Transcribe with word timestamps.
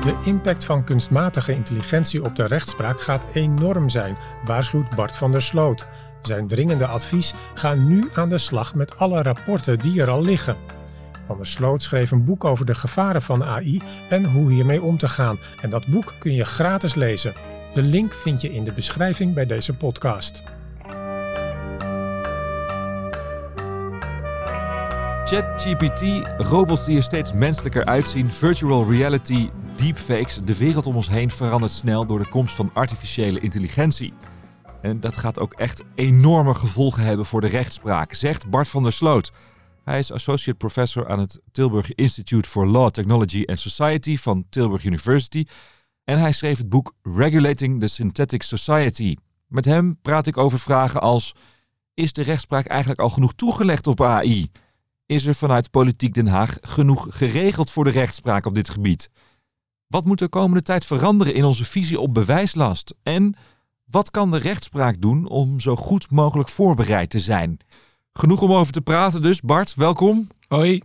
De 0.00 0.20
impact 0.24 0.64
van 0.64 0.84
kunstmatige 0.84 1.54
intelligentie 1.54 2.24
op 2.24 2.36
de 2.36 2.46
rechtspraak 2.46 3.00
gaat 3.00 3.26
enorm 3.32 3.88
zijn, 3.88 4.16
waarschuwt 4.44 4.96
Bart 4.96 5.16
van 5.16 5.32
der 5.32 5.42
Sloot. 5.42 5.86
Zijn 6.22 6.46
dringende 6.46 6.86
advies: 6.86 7.34
ga 7.54 7.74
nu 7.74 8.10
aan 8.14 8.28
de 8.28 8.38
slag 8.38 8.74
met 8.74 8.98
alle 8.98 9.22
rapporten 9.22 9.78
die 9.78 10.00
er 10.00 10.10
al 10.10 10.22
liggen. 10.22 10.56
Van 11.26 11.36
der 11.36 11.46
Sloot 11.46 11.82
schreef 11.82 12.10
een 12.10 12.24
boek 12.24 12.44
over 12.44 12.66
de 12.66 12.74
gevaren 12.74 13.22
van 13.22 13.44
AI 13.44 13.82
en 14.08 14.24
hoe 14.24 14.52
hiermee 14.52 14.82
om 14.82 14.98
te 14.98 15.08
gaan. 15.08 15.38
En 15.60 15.70
dat 15.70 15.86
boek 15.86 16.14
kun 16.18 16.34
je 16.34 16.44
gratis 16.44 16.94
lezen. 16.94 17.34
De 17.72 17.82
link 17.82 18.12
vind 18.12 18.40
je 18.40 18.52
in 18.52 18.64
de 18.64 18.72
beschrijving 18.72 19.34
bij 19.34 19.46
deze 19.46 19.74
podcast. 19.74 20.42
ChatGPT, 25.30 26.02
robots 26.38 26.84
die 26.84 26.96
er 26.96 27.02
steeds 27.02 27.32
menselijker 27.32 27.84
uitzien, 27.84 28.30
virtual 28.30 28.90
reality, 28.90 29.50
deepfakes. 29.76 30.40
De 30.44 30.56
wereld 30.56 30.86
om 30.86 30.96
ons 30.96 31.08
heen 31.08 31.30
verandert 31.30 31.72
snel 31.72 32.06
door 32.06 32.18
de 32.18 32.28
komst 32.28 32.54
van 32.54 32.70
artificiële 32.74 33.40
intelligentie. 33.40 34.12
En 34.82 35.00
dat 35.00 35.16
gaat 35.16 35.40
ook 35.40 35.52
echt 35.52 35.82
enorme 35.94 36.54
gevolgen 36.54 37.02
hebben 37.02 37.26
voor 37.26 37.40
de 37.40 37.46
rechtspraak, 37.46 38.12
zegt 38.12 38.50
Bart 38.50 38.68
van 38.68 38.82
der 38.82 38.92
Sloot. 38.92 39.32
Hij 39.84 39.98
is 39.98 40.12
associate 40.12 40.58
professor 40.58 41.08
aan 41.08 41.18
het 41.18 41.40
Tilburg 41.52 41.94
Institute 41.94 42.48
for 42.48 42.66
Law, 42.66 42.90
Technology 42.90 43.42
and 43.46 43.60
Society 43.60 44.16
van 44.16 44.44
Tilburg 44.48 44.84
University. 44.84 45.44
En 46.04 46.18
hij 46.18 46.32
schreef 46.32 46.58
het 46.58 46.68
boek 46.68 46.94
Regulating 47.02 47.80
the 47.80 47.88
Synthetic 47.88 48.42
Society. 48.42 49.16
Met 49.46 49.64
hem 49.64 49.98
praat 50.02 50.26
ik 50.26 50.36
over 50.36 50.58
vragen 50.58 51.00
als: 51.00 51.34
is 51.94 52.12
de 52.12 52.22
rechtspraak 52.22 52.66
eigenlijk 52.66 53.00
al 53.00 53.10
genoeg 53.10 53.32
toegelegd 53.34 53.86
op 53.86 54.02
AI? 54.02 54.50
Is 55.10 55.26
er 55.26 55.34
vanuit 55.34 55.70
Politiek 55.70 56.14
Den 56.14 56.26
Haag 56.26 56.58
genoeg 56.60 57.06
geregeld 57.10 57.70
voor 57.70 57.84
de 57.84 57.90
rechtspraak 57.90 58.46
op 58.46 58.54
dit 58.54 58.70
gebied? 58.70 59.10
Wat 59.86 60.04
moet 60.04 60.18
de 60.18 60.28
komende 60.28 60.62
tijd 60.62 60.84
veranderen 60.84 61.34
in 61.34 61.44
onze 61.44 61.64
visie 61.64 62.00
op 62.00 62.14
bewijslast? 62.14 62.94
En 63.02 63.34
wat 63.84 64.10
kan 64.10 64.30
de 64.30 64.36
rechtspraak 64.36 65.00
doen 65.00 65.28
om 65.28 65.60
zo 65.60 65.76
goed 65.76 66.10
mogelijk 66.10 66.48
voorbereid 66.48 67.10
te 67.10 67.20
zijn? 67.20 67.58
Genoeg 68.12 68.42
om 68.42 68.52
over 68.52 68.72
te 68.72 68.80
praten 68.80 69.22
dus. 69.22 69.40
Bart, 69.40 69.74
welkom. 69.74 70.28
Hoi. 70.48 70.80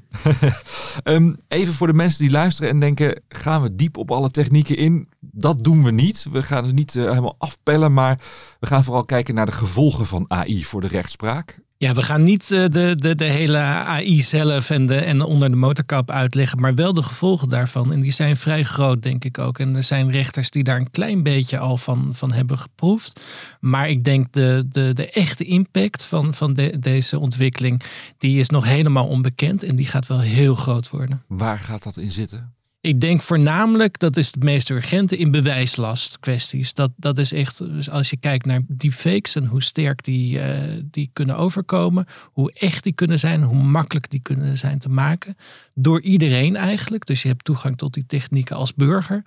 um, 1.03 1.37
even 1.47 1.73
voor 1.73 1.87
de 1.87 1.93
mensen 1.93 2.23
die 2.23 2.31
luisteren 2.31 2.69
en 2.69 2.79
denken, 2.79 3.23
gaan 3.27 3.61
we 3.61 3.75
diep 3.75 3.97
op 3.97 4.11
alle 4.11 4.31
technieken 4.31 4.77
in? 4.77 5.09
Dat 5.19 5.63
doen 5.63 5.83
we 5.83 5.91
niet. 5.91 6.25
We 6.31 6.43
gaan 6.43 6.65
het 6.65 6.75
niet 6.75 6.95
uh, 6.95 7.09
helemaal 7.09 7.35
afpellen, 7.37 7.93
maar 7.93 8.19
we 8.59 8.67
gaan 8.67 8.83
vooral 8.83 9.05
kijken 9.05 9.35
naar 9.35 9.45
de 9.45 9.51
gevolgen 9.51 10.05
van 10.05 10.25
AI 10.27 10.65
voor 10.65 10.81
de 10.81 10.87
rechtspraak. 10.87 11.63
Ja, 11.77 11.93
we 11.93 12.01
gaan 12.01 12.23
niet 12.23 12.51
uh, 12.51 12.65
de, 12.67 12.95
de, 12.95 13.15
de 13.15 13.23
hele 13.23 13.57
AI 13.57 14.21
zelf 14.21 14.69
en, 14.69 14.85
de, 14.85 14.95
en 14.95 15.21
onder 15.21 15.49
de 15.49 15.55
motorkap 15.55 16.11
uitleggen, 16.11 16.59
maar 16.59 16.75
wel 16.75 16.93
de 16.93 17.03
gevolgen 17.03 17.49
daarvan. 17.49 17.93
En 17.93 17.99
die 17.99 18.11
zijn 18.11 18.37
vrij 18.37 18.63
groot, 18.63 19.03
denk 19.03 19.25
ik 19.25 19.37
ook. 19.37 19.59
En 19.59 19.75
er 19.75 19.83
zijn 19.83 20.11
rechters 20.11 20.49
die 20.49 20.63
daar 20.63 20.77
een 20.77 20.91
klein 20.91 21.23
beetje 21.23 21.57
al 21.59 21.77
van, 21.77 22.09
van 22.13 22.31
hebben 22.31 22.59
geproefd. 22.59 23.21
Maar 23.59 23.89
ik 23.89 24.03
denk 24.03 24.33
de, 24.33 24.65
de, 24.69 24.93
de 24.93 25.11
echte 25.11 25.43
impact 25.43 26.03
van, 26.03 26.33
van 26.33 26.53
de, 26.53 26.79
deze 26.79 27.19
ontwikkeling, 27.19 27.83
die 28.17 28.39
is 28.39 28.49
nog 28.49 28.65
helemaal 28.65 29.07
onbekend 29.07 29.63
en 29.63 29.75
die 29.75 29.87
gaat 29.87 30.07
wel 30.07 30.19
heel 30.19 30.55
groot 30.55 30.89
worden. 30.89 31.23
Waar 31.27 31.59
gaat 31.59 31.83
dat 31.83 31.97
in 31.97 32.11
zitten? 32.11 32.54
Ik 32.85 33.01
denk 33.01 33.21
voornamelijk, 33.21 33.99
dat 33.99 34.17
is 34.17 34.25
het 34.27 34.43
meest 34.43 34.69
urgente, 34.69 35.17
in 35.17 35.31
bewijslast 35.31 36.19
kwesties. 36.19 36.73
Dat, 36.73 36.91
dat 36.95 37.17
is 37.17 37.31
echt, 37.31 37.57
dus 37.57 37.89
als 37.89 38.09
je 38.09 38.17
kijkt 38.17 38.45
naar 38.45 38.61
deepfakes 38.67 39.35
en 39.35 39.45
hoe 39.45 39.63
sterk 39.63 40.03
die, 40.03 40.37
uh, 40.37 40.57
die 40.83 41.09
kunnen 41.13 41.37
overkomen, 41.37 42.05
hoe 42.23 42.51
echt 42.51 42.83
die 42.83 42.93
kunnen 42.93 43.19
zijn, 43.19 43.43
hoe 43.43 43.63
makkelijk 43.63 44.09
die 44.09 44.19
kunnen 44.19 44.57
zijn 44.57 44.79
te 44.79 44.89
maken. 44.89 45.37
Door 45.73 46.01
iedereen 46.01 46.55
eigenlijk. 46.55 47.05
Dus 47.05 47.21
je 47.21 47.27
hebt 47.27 47.45
toegang 47.45 47.77
tot 47.77 47.93
die 47.93 48.05
technieken 48.07 48.55
als 48.55 48.73
burger. 48.73 49.23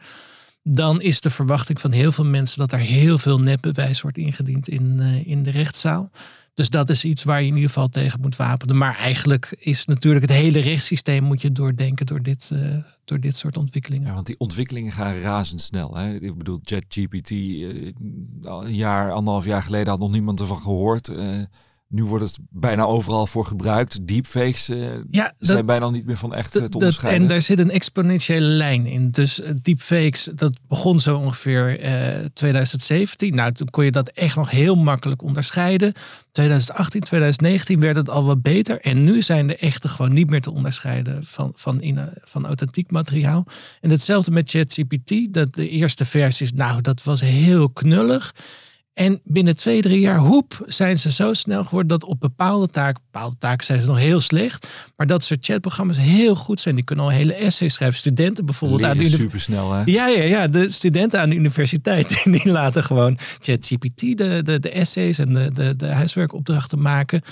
Dan 0.70 1.00
is 1.00 1.20
de 1.20 1.30
verwachting 1.30 1.80
van 1.80 1.92
heel 1.92 2.12
veel 2.12 2.24
mensen 2.24 2.58
dat 2.58 2.72
er 2.72 2.78
heel 2.78 3.18
veel 3.18 3.40
nepbewijs 3.40 4.00
wordt 4.00 4.18
ingediend 4.18 4.68
in, 4.68 4.96
uh, 4.98 5.26
in 5.26 5.42
de 5.42 5.50
rechtszaal. 5.50 6.10
Dus 6.54 6.70
dat 6.70 6.88
is 6.88 7.04
iets 7.04 7.24
waar 7.24 7.40
je 7.40 7.46
in 7.46 7.54
ieder 7.54 7.68
geval 7.68 7.88
tegen 7.88 8.20
moet 8.20 8.36
wapenen. 8.36 8.76
Maar 8.76 8.96
eigenlijk 8.96 9.56
is 9.58 9.84
natuurlijk 9.84 10.24
het 10.24 10.36
hele 10.36 10.60
rechtssysteem 10.60 11.24
moet 11.24 11.40
je 11.40 11.52
doordenken 11.52 12.06
door 12.06 12.22
dit, 12.22 12.50
uh, 12.52 12.76
door 13.04 13.20
dit 13.20 13.36
soort 13.36 13.56
ontwikkelingen. 13.56 14.06
Ja, 14.06 14.14
want 14.14 14.26
die 14.26 14.38
ontwikkelingen 14.38 14.92
gaan 14.92 15.14
razendsnel. 15.14 15.96
Hè? 15.96 16.14
Ik 16.14 16.38
bedoel, 16.38 16.60
ChatGPT, 16.62 17.30
uh, 17.30 17.92
een 18.42 18.74
jaar, 18.74 19.12
anderhalf 19.12 19.44
jaar 19.44 19.62
geleden 19.62 19.88
had 19.88 19.98
nog 19.98 20.10
niemand 20.10 20.40
ervan 20.40 20.60
gehoord. 20.60 21.10
Nu 21.90 22.04
wordt 22.04 22.24
het 22.24 22.38
bijna 22.50 22.84
overal 22.84 23.26
voor 23.26 23.46
gebruikt. 23.46 24.06
Deepfakes 24.06 24.68
uh, 24.68 24.78
ja, 25.10 25.34
dat, 25.38 25.48
zijn 25.48 25.66
bijna 25.66 25.90
niet 25.90 26.06
meer 26.06 26.16
van 26.16 26.34
echt 26.34 26.52
te 26.52 26.68
onderscheiden. 26.70 27.22
en 27.22 27.28
daar 27.28 27.42
zit 27.42 27.58
een 27.58 27.70
exponentiële 27.70 28.46
lijn 28.46 28.86
in. 28.86 29.10
Dus 29.10 29.40
uh, 29.40 29.48
deepfakes, 29.62 30.28
dat 30.34 30.52
begon 30.68 31.00
zo 31.00 31.16
ongeveer 31.16 31.84
uh, 31.84 32.24
2017. 32.32 33.34
Nou, 33.34 33.52
toen 33.52 33.70
kon 33.70 33.84
je 33.84 33.90
dat 33.90 34.08
echt 34.08 34.36
nog 34.36 34.50
heel 34.50 34.74
makkelijk 34.74 35.22
onderscheiden. 35.22 35.92
2018, 36.32 37.00
2019 37.00 37.80
werd 37.80 37.96
het 37.96 38.10
al 38.10 38.24
wat 38.24 38.42
beter. 38.42 38.80
En 38.80 39.04
nu 39.04 39.22
zijn 39.22 39.46
de 39.46 39.56
echte 39.56 39.88
gewoon 39.88 40.12
niet 40.12 40.30
meer 40.30 40.40
te 40.40 40.52
onderscheiden 40.52 41.26
van, 41.26 41.52
van, 41.54 41.80
in, 41.80 41.98
van 42.22 42.46
authentiek 42.46 42.90
materiaal. 42.90 43.46
En 43.80 43.90
hetzelfde 43.90 44.30
met 44.30 44.50
ChatGPT. 44.50 45.14
Dat 45.30 45.54
de 45.54 45.68
eerste 45.68 46.04
versies, 46.04 46.52
nou, 46.52 46.80
dat 46.80 47.02
was 47.02 47.20
heel 47.20 47.68
knullig. 47.68 48.34
En 48.98 49.20
binnen 49.24 49.56
twee, 49.56 49.80
drie 49.80 50.00
jaar, 50.00 50.18
hoep, 50.18 50.64
zijn 50.66 50.98
ze 50.98 51.12
zo 51.12 51.34
snel 51.34 51.64
geworden 51.64 51.88
dat 51.88 52.04
op 52.04 52.20
bepaalde 52.20 52.68
taken, 52.68 53.02
bepaalde 53.10 53.36
taken 53.38 53.66
zijn 53.66 53.80
ze 53.80 53.86
nog 53.86 53.98
heel 53.98 54.20
slecht, 54.20 54.68
maar 54.96 55.06
dat 55.06 55.24
soort 55.24 55.44
chatprogramma's 55.44 55.96
heel 55.96 56.34
goed 56.34 56.60
zijn. 56.60 56.74
Die 56.74 56.84
kunnen 56.84 57.04
al 57.04 57.10
hele 57.10 57.34
essays 57.34 57.74
schrijven. 57.74 57.98
Studenten 57.98 58.44
bijvoorbeeld 58.44 58.82
aan 58.82 58.98
de 58.98 59.08
super 59.08 59.40
snel, 59.40 59.72
hè? 59.72 59.82
Ja, 59.84 60.06
ja, 60.06 60.22
ja. 60.22 60.48
De 60.48 60.70
studenten 60.70 61.20
aan 61.20 61.28
de 61.28 61.34
universiteit 61.34 62.22
die 62.24 62.50
laten 62.50 62.84
gewoon 62.84 63.18
ChatGPT 63.40 64.00
de, 64.00 64.40
de, 64.44 64.60
de 64.60 64.70
essays 64.70 65.18
en 65.18 65.34
de, 65.34 65.50
de, 65.52 65.76
de 65.76 65.86
huiswerkopdrachten 65.86 66.82
maken. 66.82 67.22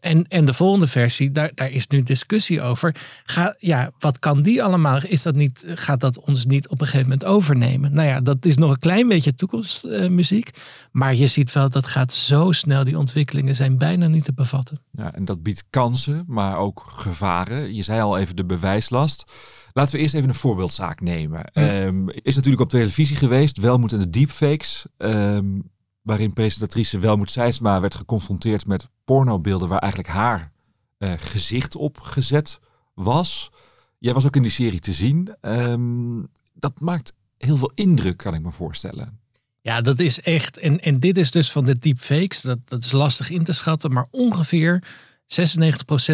En, 0.00 0.24
en 0.28 0.44
de 0.44 0.54
volgende 0.54 0.86
versie, 0.86 1.30
daar, 1.30 1.50
daar 1.54 1.70
is 1.70 1.86
nu 1.86 2.02
discussie 2.02 2.62
over. 2.62 2.94
Ga, 3.24 3.54
ja, 3.58 3.90
wat 3.98 4.18
kan 4.18 4.42
die 4.42 4.62
allemaal? 4.62 4.98
Is 5.08 5.22
dat 5.22 5.34
niet, 5.34 5.64
gaat 5.74 6.00
dat 6.00 6.20
ons 6.20 6.46
niet 6.46 6.68
op 6.68 6.80
een 6.80 6.86
gegeven 6.86 7.08
moment 7.08 7.24
overnemen? 7.24 7.94
Nou 7.94 8.08
ja, 8.08 8.20
dat 8.20 8.44
is 8.44 8.56
nog 8.56 8.70
een 8.70 8.78
klein 8.78 9.08
beetje 9.08 9.34
toekomstmuziek. 9.34 10.50
Uh, 10.54 10.62
maar 10.90 11.14
je 11.16 11.26
ziet 11.26 11.52
wel, 11.52 11.70
dat 11.70 11.86
gaat 11.86 12.12
zo 12.12 12.52
snel. 12.52 12.84
Die 12.84 12.98
ontwikkelingen 12.98 13.56
zijn 13.56 13.78
bijna 13.78 14.06
niet 14.06 14.24
te 14.24 14.32
bevatten. 14.32 14.80
Ja, 14.90 15.14
en 15.14 15.24
dat 15.24 15.42
biedt 15.42 15.64
kansen, 15.70 16.24
maar 16.26 16.56
ook 16.56 16.84
gevaren. 16.88 17.74
Je 17.74 17.82
zei 17.82 18.00
al 18.00 18.18
even 18.18 18.36
de 18.36 18.44
bewijslast. 18.44 19.24
Laten 19.72 19.94
we 19.94 20.00
eerst 20.00 20.14
even 20.14 20.28
een 20.28 20.34
voorbeeldzaak 20.34 21.00
nemen. 21.00 21.50
Ja. 21.52 21.84
Um, 21.84 22.10
is 22.10 22.34
natuurlijk 22.34 22.62
op 22.62 22.68
televisie 22.68 23.16
geweest, 23.16 23.58
Welmoed 23.58 23.92
en 23.92 23.98
de 23.98 24.10
deepfakes. 24.10 24.86
Um, 24.98 25.70
waarin 26.02 26.32
presentatrice 26.32 26.98
Welmoed 26.98 27.30
Seidsma 27.30 27.80
werd 27.80 27.94
geconfronteerd 27.94 28.66
met 28.66 28.88
pornobeelden 29.04 29.68
waar 29.68 29.78
eigenlijk 29.78 30.12
haar 30.12 30.52
uh, 30.98 31.12
gezicht 31.18 31.76
op 31.76 32.00
gezet 32.00 32.60
was. 32.94 33.50
Jij 33.98 34.14
was 34.14 34.26
ook 34.26 34.36
in 34.36 34.42
die 34.42 34.50
serie 34.50 34.80
te 34.80 34.92
zien. 34.92 35.34
Um, 35.40 36.28
dat 36.54 36.80
maakt 36.80 37.12
heel 37.38 37.56
veel 37.56 37.72
indruk, 37.74 38.16
kan 38.16 38.34
ik 38.34 38.42
me 38.42 38.52
voorstellen. 38.52 39.20
Ja, 39.66 39.80
dat 39.80 39.98
is 39.98 40.20
echt. 40.20 40.58
En, 40.58 40.80
en 40.80 41.00
dit 41.00 41.16
is 41.16 41.30
dus 41.30 41.52
van 41.52 41.64
de 41.64 41.78
deepfakes. 41.78 42.40
Dat, 42.40 42.58
dat 42.64 42.84
is 42.84 42.92
lastig 42.92 43.30
in 43.30 43.44
te 43.44 43.52
schatten, 43.52 43.92
maar 43.92 44.06
ongeveer 44.10 44.82
96% 45.26 45.28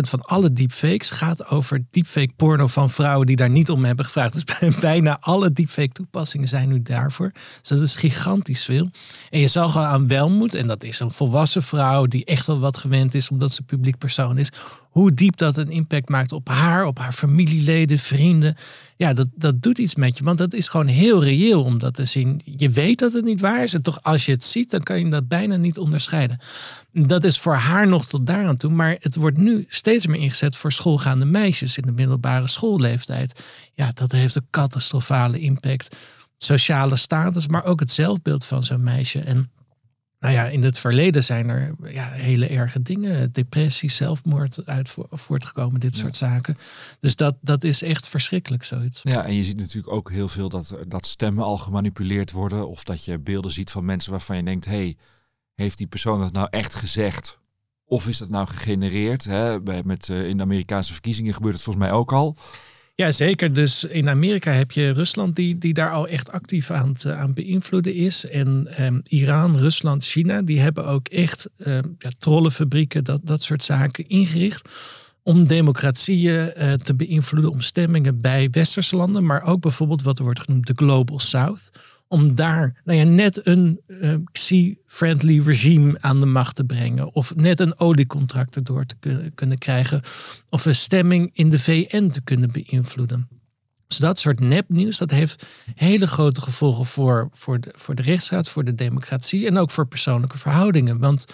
van 0.01 0.21
alle 0.21 0.53
deepfakes 0.53 1.11
gaat 1.11 1.51
over 1.51 1.85
deepfake 1.91 2.33
porno 2.37 2.67
van 2.67 2.91
vrouwen 2.91 3.27
die 3.27 3.37
daar 3.37 3.51
niet 3.51 3.71
om 3.71 3.85
hebben 3.85 4.05
gevraagd. 4.05 4.33
Dus 4.33 4.75
bijna 4.81 5.19
alle 5.21 5.53
deepfake 5.53 5.93
toepassingen 5.93 6.49
zijn 6.49 6.69
nu 6.69 6.83
daarvoor. 6.83 7.31
Dus 7.61 7.69
dat 7.69 7.81
is 7.81 7.95
gigantisch 7.95 8.65
veel. 8.65 8.91
En 9.31 9.41
je 9.41 9.49
zal 9.49 9.69
gewoon 9.69 9.87
aan 9.87 10.09
welmoed, 10.09 10.55
en 10.55 10.67
dat 10.67 10.85
is 10.85 11.01
een 11.01 11.11
volwassen 11.11 11.63
vrouw 11.63 12.07
die 12.07 12.25
echt 12.25 12.47
wel 12.47 12.59
wat 12.59 12.77
gewend 12.77 13.15
is 13.15 13.29
omdat 13.29 13.53
ze 13.53 13.63
publiek 13.63 13.99
persoon 13.99 14.39
is, 14.39 14.49
hoe 14.93 15.15
diep 15.15 15.37
dat 15.37 15.57
een 15.57 15.71
impact 15.71 16.09
maakt 16.09 16.33
op 16.33 16.49
haar, 16.49 16.85
op 16.87 16.99
haar 16.99 17.13
familieleden, 17.13 17.99
vrienden. 17.99 18.57
Ja, 18.97 19.13
dat, 19.13 19.29
dat 19.35 19.63
doet 19.63 19.79
iets 19.79 19.95
met 19.95 20.19
je. 20.19 20.25
Want 20.25 20.39
dat 20.39 20.53
is 20.53 20.69
gewoon 20.69 20.87
heel 20.87 21.25
reëel 21.25 21.65
om 21.65 21.79
dat 21.79 21.95
te 21.95 22.05
zien. 22.05 22.41
Je 22.45 22.71
weet 22.71 22.99
dat 22.99 23.13
het 23.13 23.25
niet 23.25 23.41
waar 23.41 23.63
is. 23.63 23.75
En 23.75 23.83
toch 23.83 24.03
als 24.03 24.25
je 24.25 24.33
het 24.33 24.45
ziet, 24.45 24.71
dan 24.71 24.83
kan 24.83 24.99
je 24.99 25.11
dat 25.11 25.29
bijna 25.29 25.57
niet 25.57 25.79
onderscheiden. 25.79 26.39
Dat 26.93 27.25
is 27.25 27.39
voor 27.39 27.55
haar 27.55 27.89
nog 27.89 28.07
tot 28.07 28.27
daar 28.27 28.47
aan 28.47 28.57
toe. 28.57 28.71
Maar 28.71 28.97
het 29.01 29.15
wordt 29.15 29.37
nu 29.37 29.65
steeds 29.69 30.07
meer 30.07 30.21
ingezet 30.21 30.57
voor 30.57 30.73
schoolgaande 30.73 31.25
meisjes 31.25 31.77
in 31.77 31.87
de 31.87 31.93
middelbare 31.93 32.49
schoolleeftijd. 32.49 33.43
Ja, 33.75 33.91
dat 33.95 34.13
heeft 34.13 34.35
een 34.35 34.47
catastrofale 34.51 35.39
impact. 35.39 35.97
Sociale 36.39 36.97
status, 36.97 37.47
maar 37.47 37.65
ook 37.65 37.81
het 37.81 37.93
zelfbeeld 37.93 38.45
van 38.45 38.65
zo'n 38.65 38.83
meisje. 38.83 39.21
En 39.21 39.51
nou 40.23 40.35
ja, 40.35 40.45
in 40.45 40.63
het 40.63 40.79
verleden 40.79 41.25
zijn 41.25 41.49
er 41.49 41.75
ja, 41.85 42.11
hele 42.11 42.47
erge 42.47 42.83
dingen. 42.83 43.33
Depressie, 43.33 43.91
zelfmoord 43.91 44.67
uit 44.67 44.95
voortgekomen, 45.11 45.81
dit 45.81 45.97
soort 45.97 46.17
zaken. 46.17 46.57
Dus 47.01 47.17
dat, 47.17 47.37
dat 47.41 47.65
is 47.65 47.83
echt 47.83 48.09
verschrikkelijk 48.09 48.65
zoiets. 48.65 49.01
Ja, 49.03 49.25
en 49.25 49.35
je 49.35 49.45
ziet 49.45 49.57
natuurlijk 49.57 49.93
ook 49.93 50.11
heel 50.11 50.29
veel 50.29 50.49
dat, 50.49 50.77
dat 50.89 51.07
stemmen 51.07 51.45
al 51.45 51.59
gemanipuleerd 51.59 52.31
worden. 52.31 52.69
Of 52.69 52.85
dat 52.85 53.05
je 53.05 53.19
beelden 53.19 53.53
ziet 53.53 53.71
van 53.71 53.85
mensen 53.85 54.11
waarvan 54.11 54.37
je 54.37 54.43
denkt, 54.43 54.65
hey, 54.65 54.97
heeft 55.55 55.79
die 55.79 55.87
persoon 55.87 56.21
dat 56.21 56.33
nou 56.33 56.47
echt 56.51 56.75
gezegd? 56.75 57.39
Of 57.85 58.09
is 58.09 58.19
dat 58.19 58.29
nou 58.29 58.47
gegenereerd? 58.47 59.25
Hè? 59.25 59.61
Bij, 59.61 59.83
met, 59.85 60.09
uh, 60.09 60.29
in 60.29 60.37
de 60.37 60.43
Amerikaanse 60.43 60.93
verkiezingen 60.93 61.35
gebeurt 61.35 61.55
het 61.55 61.63
volgens 61.63 61.85
mij 61.85 61.95
ook 61.95 62.13
al. 62.13 62.37
Ja, 63.03 63.13
zeker. 63.13 63.53
Dus 63.53 63.85
in 63.85 64.09
Amerika 64.09 64.53
heb 64.53 64.73
je 64.73 64.91
Rusland 64.91 65.37
die, 65.37 65.59
die 65.59 65.75
daar 65.75 65.91
al 65.91 66.09
echt 66.09 66.31
actief 66.31 66.71
aan, 66.71 66.89
het, 66.89 67.07
aan 67.07 67.35
beïnvloeden 67.35 67.95
is. 67.95 68.27
En 68.27 68.69
um, 68.81 69.03
Iran, 69.09 69.59
Rusland, 69.59 70.05
China, 70.05 70.43
die 70.43 70.61
hebben 70.61 70.87
ook 70.87 71.09
echt 71.09 71.51
um, 71.57 71.97
ja, 71.99 72.11
trollenfabrieken, 72.19 73.05
dat, 73.05 73.21
dat 73.25 73.43
soort 73.43 73.65
zaken 73.65 74.09
ingericht. 74.09 74.69
Om 75.23 75.47
democratieën 75.47 76.53
uh, 76.57 76.73
te 76.73 76.95
beïnvloeden, 76.95 77.51
om 77.51 77.61
stemmingen 77.61 78.21
bij 78.21 78.49
westerse 78.51 78.97
landen. 78.97 79.25
Maar 79.27 79.43
ook 79.43 79.61
bijvoorbeeld 79.61 80.03
wat 80.03 80.19
er 80.19 80.25
wordt 80.25 80.41
genoemd 80.41 80.67
de 80.67 80.73
Global 80.77 81.21
South 81.21 81.71
om 82.13 82.35
daar 82.35 82.81
nou 82.85 82.99
ja, 82.99 83.05
net 83.05 83.47
een 83.47 83.81
uh, 83.87 84.15
Xi-friendly 84.33 85.41
regime 85.41 85.97
aan 86.01 86.21
de 86.21 86.27
macht 86.27 86.55
te 86.55 86.65
brengen. 86.65 87.15
Of 87.15 87.35
net 87.35 87.61
een 87.61 87.79
oliecontract 87.79 88.57
erdoor 88.57 88.85
te 88.87 89.31
kunnen 89.35 89.59
krijgen. 89.59 90.01
Of 90.49 90.65
een 90.65 90.75
stemming 90.75 91.31
in 91.33 91.49
de 91.49 91.59
VN 91.59 92.09
te 92.09 92.21
kunnen 92.21 92.53
beïnvloeden. 92.53 93.29
Dus 93.87 93.97
dat 93.97 94.19
soort 94.19 94.41
nepnieuws, 94.41 94.99
dat 94.99 95.11
heeft 95.11 95.47
hele 95.75 96.07
grote 96.07 96.41
gevolgen 96.41 96.87
voor, 96.87 97.29
voor, 97.33 97.61
de, 97.61 97.73
voor 97.75 97.95
de 97.95 98.03
rechtsstaat, 98.03 98.49
voor 98.49 98.65
de 98.65 98.75
democratie 98.75 99.47
en 99.47 99.59
ook 99.59 99.71
voor 99.71 99.87
persoonlijke 99.87 100.39
verhoudingen. 100.39 100.99
Want 100.99 101.25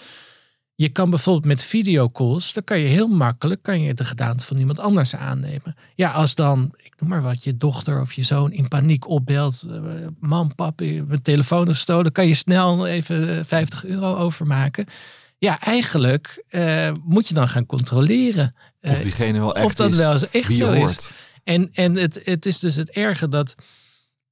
je 0.81 0.89
kan 0.89 1.11
bijvoorbeeld 1.11 1.45
met 1.45 1.63
videocalls, 1.63 2.53
dan 2.53 2.65
kan 2.65 2.79
je 2.79 2.87
heel 2.87 3.09
makkelijk 3.09 3.63
kan 3.63 3.81
je 3.81 3.95
de 3.95 4.05
gedaante 4.05 4.45
van 4.45 4.57
iemand 4.57 4.79
anders 4.79 5.17
aannemen. 5.17 5.77
Ja, 5.95 6.11
als 6.11 6.35
dan, 6.35 6.75
ik 6.77 6.93
noem 6.99 7.09
maar 7.09 7.23
wat, 7.23 7.45
je 7.45 7.57
dochter 7.57 8.01
of 8.01 8.13
je 8.13 8.23
zoon 8.23 8.53
in 8.53 8.69
paniek 8.69 9.09
opbelt. 9.09 9.65
Eh, 9.71 9.81
mam, 10.21 10.55
pap, 10.55 10.81
mijn 10.81 11.23
telefoon 11.23 11.69
is 11.69 11.77
gestolen. 11.77 12.13
Kan 12.13 12.27
je 12.27 12.35
snel 12.35 12.87
even 12.87 13.47
50 13.47 13.85
euro 13.85 14.17
overmaken. 14.17 14.87
Ja, 15.39 15.61
eigenlijk 15.61 16.45
uh, 16.51 16.93
moet 17.05 17.29
je 17.29 17.35
dan 17.35 17.49
gaan 17.49 17.67
controleren. 17.67 18.55
Of 18.81 18.93
eh, 18.93 19.03
diegene 19.03 19.39
wel 19.39 19.55
echt 19.55 19.67
Of 19.67 19.75
dat 19.75 19.91
is, 19.91 19.97
wel 19.97 20.13
eens 20.13 20.31
echt 20.31 20.53
zo 20.55 20.75
hoort. 20.75 20.91
is. 20.91 21.11
En, 21.45 21.69
en 21.73 21.97
het, 21.97 22.21
het 22.25 22.47
is 22.47 22.59
dus 22.59 22.75
het 22.75 22.91
erge 22.91 23.29
dat 23.29 23.55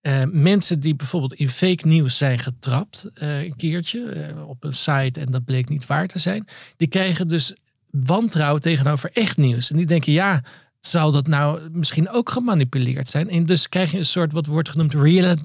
uh, 0.07 0.23
mensen 0.31 0.81
die 0.81 0.95
bijvoorbeeld 0.95 1.35
in 1.35 1.49
fake 1.49 1.87
nieuws 1.87 2.17
zijn 2.17 2.39
getrapt, 2.39 3.11
uh, 3.23 3.43
een 3.43 3.57
keertje 3.57 4.33
uh, 4.37 4.49
op 4.49 4.65
een 4.65 4.75
site 4.75 5.21
en 5.21 5.31
dat 5.31 5.45
bleek 5.45 5.69
niet 5.69 5.87
waar 5.87 6.07
te 6.07 6.19
zijn, 6.19 6.47
die 6.77 6.89
krijgen 6.89 7.29
dus 7.29 7.55
wantrouwen 7.91 8.63
tegenover 8.63 9.11
echt 9.13 9.37
nieuws. 9.37 9.71
En 9.71 9.77
die 9.77 9.87
denken, 9.87 10.13
ja, 10.13 10.43
zou 10.81 11.13
dat 11.13 11.27
nou 11.27 11.71
misschien 11.73 12.09
ook 12.09 12.31
gemanipuleerd 12.31 13.09
zijn? 13.09 13.31
En 13.31 13.47
dus 13.47 13.69
krijg 13.69 13.91
je 13.91 13.99
een 13.99 14.07
soort, 14.07 14.33
wat 14.33 14.47
wordt 14.47 14.69
genoemd, 14.69 14.95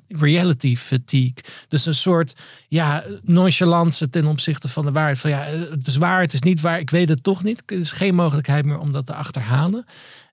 reality 0.08 0.76
fatigue. 0.76 1.44
Dus 1.68 1.86
een 1.86 1.96
soort, 1.96 2.36
ja, 2.68 3.04
nonchalance 3.24 4.10
ten 4.10 4.26
opzichte 4.26 4.68
van 4.68 4.86
de 4.86 4.92
waarheid. 4.92 5.20
Van 5.20 5.30
ja, 5.30 5.44
het 5.44 5.88
is 5.88 5.96
waar, 5.96 6.22
het 6.22 6.34
is 6.34 6.42
niet 6.42 6.62
waar, 6.62 6.80
ik 6.80 6.90
weet 6.90 7.10
het 7.10 7.24
toch 7.24 7.44
niet. 7.44 7.64
Er 7.66 7.80
is 7.80 7.92
geen 7.92 8.16
mogelijkheid 8.16 8.66
meer 8.66 8.80
om 8.80 8.92
dat 8.92 9.06
te 9.06 9.14
achterhalen. 9.14 9.86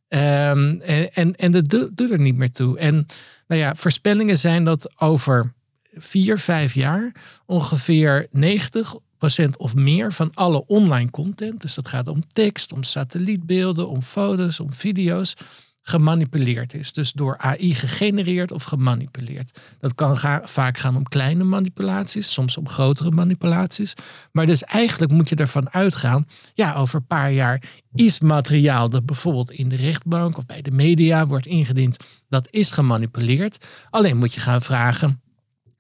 En, 0.09 0.83
en, 1.13 1.37
en 1.37 1.53
dat 1.53 1.69
doet 1.69 2.11
er 2.11 2.21
niet 2.21 2.37
meer 2.37 2.51
toe. 2.51 2.79
En 2.79 3.07
nou 3.47 3.61
ja, 3.61 3.75
voorspellingen 3.75 4.39
zijn 4.39 4.65
dat 4.65 5.01
over 5.01 5.53
vier, 5.93 6.39
vijf 6.39 6.75
jaar 6.75 7.13
ongeveer 7.47 8.27
90% 8.27 8.31
of 9.57 9.75
meer 9.75 10.13
van 10.13 10.31
alle 10.35 10.67
online 10.67 11.11
content, 11.11 11.61
dus 11.61 11.75
dat 11.75 11.89
gaat 11.89 12.09
om 12.09 12.23
tekst, 12.33 12.73
om 12.73 12.83
satellietbeelden, 12.83 13.89
om 13.89 14.03
foto's, 14.03 14.61
om 14.61 14.73
video's, 14.73 15.35
gemanipuleerd 15.89 16.75
is. 16.75 16.93
Dus 16.93 17.13
door 17.13 17.39
AI 17.39 17.75
gegenereerd 17.75 18.53
of 18.53 18.65
gemanipuleerd. 18.65 19.61
Dat 19.79 19.95
kan 19.95 20.19
vaak 20.45 20.79
gaan 20.79 20.97
om 20.97 21.03
kleine 21.03 21.45
manipulaties, 21.45 22.33
soms 22.33 22.57
om 22.57 22.69
grotere 22.69 23.11
manipulaties. 23.11 23.95
Maar 24.33 24.47
dus 24.47 24.65
eigenlijk 24.65 25.13
moet 25.13 25.29
je 25.29 25.37
ervan 25.37 25.71
uitgaan, 25.71 26.27
ja, 26.55 26.75
over 26.75 26.95
een 26.95 27.07
paar 27.07 27.33
jaar 27.33 27.63
is 27.95 28.21
materiaal 28.21 28.89
dat 28.89 29.07
bijvoorbeeld 29.07 29.51
in 29.51 29.69
de 29.69 29.77
rechtbank 29.77 30.37
of 30.37 30.47
bij 30.47 30.63
de 30.63 30.71
media 30.71 31.27
wordt 31.27 31.47
ingediend, 31.47 31.97
dat 32.29 32.49
is 32.51 32.71
gemanipuleerd. 32.71 33.67
Alleen 33.91 34.17
moet 34.17 34.35
je 34.35 34.41
gaan 34.41 34.63
vragen, 34.63 35.21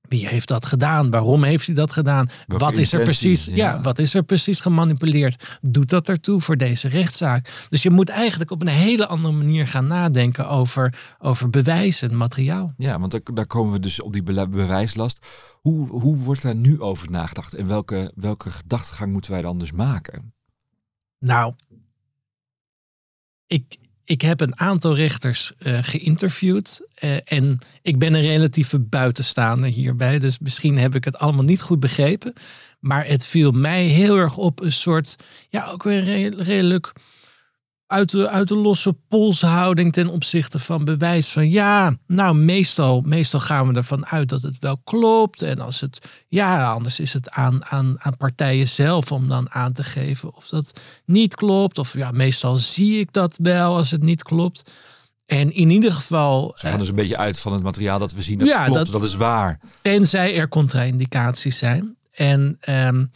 wie 0.08 0.28
heeft 0.28 0.49
dat 0.49 0.66
gedaan? 0.66 1.10
Waarom 1.10 1.43
heeft 1.43 1.66
hij 1.66 1.75
dat 1.75 1.93
gedaan? 1.93 2.31
wat 2.46 2.78
is 2.78 2.93
er 2.93 3.02
precies? 3.02 3.44
Ja. 3.44 3.81
wat 3.81 3.99
is 3.99 4.14
er 4.14 4.22
precies 4.22 4.60
gemanipuleerd? 4.60 5.58
Doet 5.60 5.90
dat 5.90 6.08
ertoe 6.08 6.40
voor 6.40 6.56
deze 6.56 6.88
rechtszaak? 6.88 7.66
Dus 7.70 7.82
je 7.82 7.90
moet 7.90 8.08
eigenlijk 8.08 8.50
op 8.50 8.60
een 8.60 8.69
hele 8.69 9.06
andere 9.06 9.34
manier 9.34 9.66
gaan 9.66 9.87
nadenken 9.87 10.49
over, 10.49 10.99
over 11.19 11.50
bewijs 11.50 12.02
en 12.02 12.16
materiaal. 12.16 12.72
Ja, 12.76 12.99
want 12.99 13.12
daar, 13.12 13.20
daar 13.34 13.46
komen 13.46 13.72
we 13.72 13.81
dus 13.81 14.00
op 14.00 14.12
die 14.12 14.22
bewijslast. 14.22 15.26
Hoe, 15.60 15.88
hoe 15.88 16.16
wordt 16.16 16.43
daar 16.43 16.55
nu 16.55 16.81
over 16.81 17.10
nagedacht? 17.10 17.55
En 17.55 17.66
welke, 17.66 18.12
welke 18.14 18.50
gedachtegang 18.50 19.12
moeten 19.12 19.31
wij 19.31 19.43
dan 19.43 19.58
dus 19.58 19.72
maken? 19.72 20.32
Nou, 21.19 21.55
ik, 23.46 23.76
ik 24.08 24.22
heb 24.22 24.40
een 24.40 24.60
aantal 24.60 24.96
rechters 24.96 25.52
uh, 25.58 25.78
geïnterviewd. 25.82 26.82
Uh, 27.05 27.16
en 27.25 27.58
ik 27.82 27.99
ben 27.99 28.14
een 28.14 28.20
relatieve 28.20 28.78
buitenstaander 28.78 29.70
hierbij. 29.70 30.19
Dus 30.19 30.38
misschien 30.38 30.78
heb 30.78 30.94
ik 30.94 31.05
het 31.05 31.19
allemaal 31.19 31.44
niet 31.44 31.60
goed 31.60 31.81
begrepen. 31.81 32.32
Maar 32.81 33.06
het 33.06 33.26
viel 33.26 33.50
mij 33.50 33.84
heel 33.84 34.16
erg 34.16 34.37
op 34.37 34.60
een 34.60 34.72
soort, 34.72 35.16
ja, 35.49 35.70
ook 35.70 35.82
weer 35.82 36.05
redelijk 36.37 36.93
uit 37.88 38.11
de, 38.11 38.29
uit 38.29 38.49
de 38.49 38.56
losse 38.56 38.96
polshouding 39.08 39.93
ten 39.93 40.08
opzichte 40.08 40.58
van 40.58 40.85
bewijs 40.85 41.29
van 41.29 41.50
ja, 41.50 41.96
nou 42.06 42.37
meestal, 42.37 43.00
meestal 43.00 43.40
gaan 43.40 43.69
we 43.69 43.75
ervan 43.75 44.06
uit 44.06 44.29
dat 44.29 44.43
het 44.43 44.58
wel 44.58 44.79
klopt. 44.85 45.43
En 45.43 45.58
als 45.58 45.81
het, 45.81 46.25
ja, 46.29 46.73
anders 46.73 47.00
is 47.00 47.12
het 47.12 47.31
aan, 47.31 47.64
aan, 47.64 48.00
aan 48.00 48.17
partijen 48.17 48.69
zelf 48.69 49.12
om 49.12 49.29
dan 49.29 49.50
aan 49.50 49.73
te 49.73 49.85
geven 49.85 50.35
of 50.35 50.49
dat 50.49 50.81
niet 51.05 51.35
klopt. 51.35 51.79
Of 51.79 51.93
ja, 51.93 52.11
meestal 52.11 52.56
zie 52.56 53.00
ik 53.00 53.12
dat 53.12 53.38
wel 53.43 53.76
als 53.76 53.91
het 53.91 54.02
niet 54.02 54.23
klopt. 54.23 54.70
En 55.26 55.52
in 55.52 55.70
ieder 55.70 55.93
geval. 55.93 56.55
Ze 56.56 56.67
gaan 56.67 56.79
dus 56.79 56.88
een 56.88 56.94
beetje 56.94 57.17
uit 57.17 57.38
van 57.38 57.52
het 57.52 57.62
materiaal 57.62 57.99
dat 57.99 58.12
we 58.12 58.23
zien. 58.23 58.38
Dat 58.38 58.49
ja, 58.49 58.64
klopt, 58.64 58.79
dat, 58.79 58.88
dat 58.93 59.02
is 59.02 59.14
waar. 59.14 59.61
Tenzij 59.82 60.37
er 60.37 60.49
contra-indicaties 60.49 61.58
zijn. 61.58 61.96
En 62.11 62.58
um, 62.69 63.11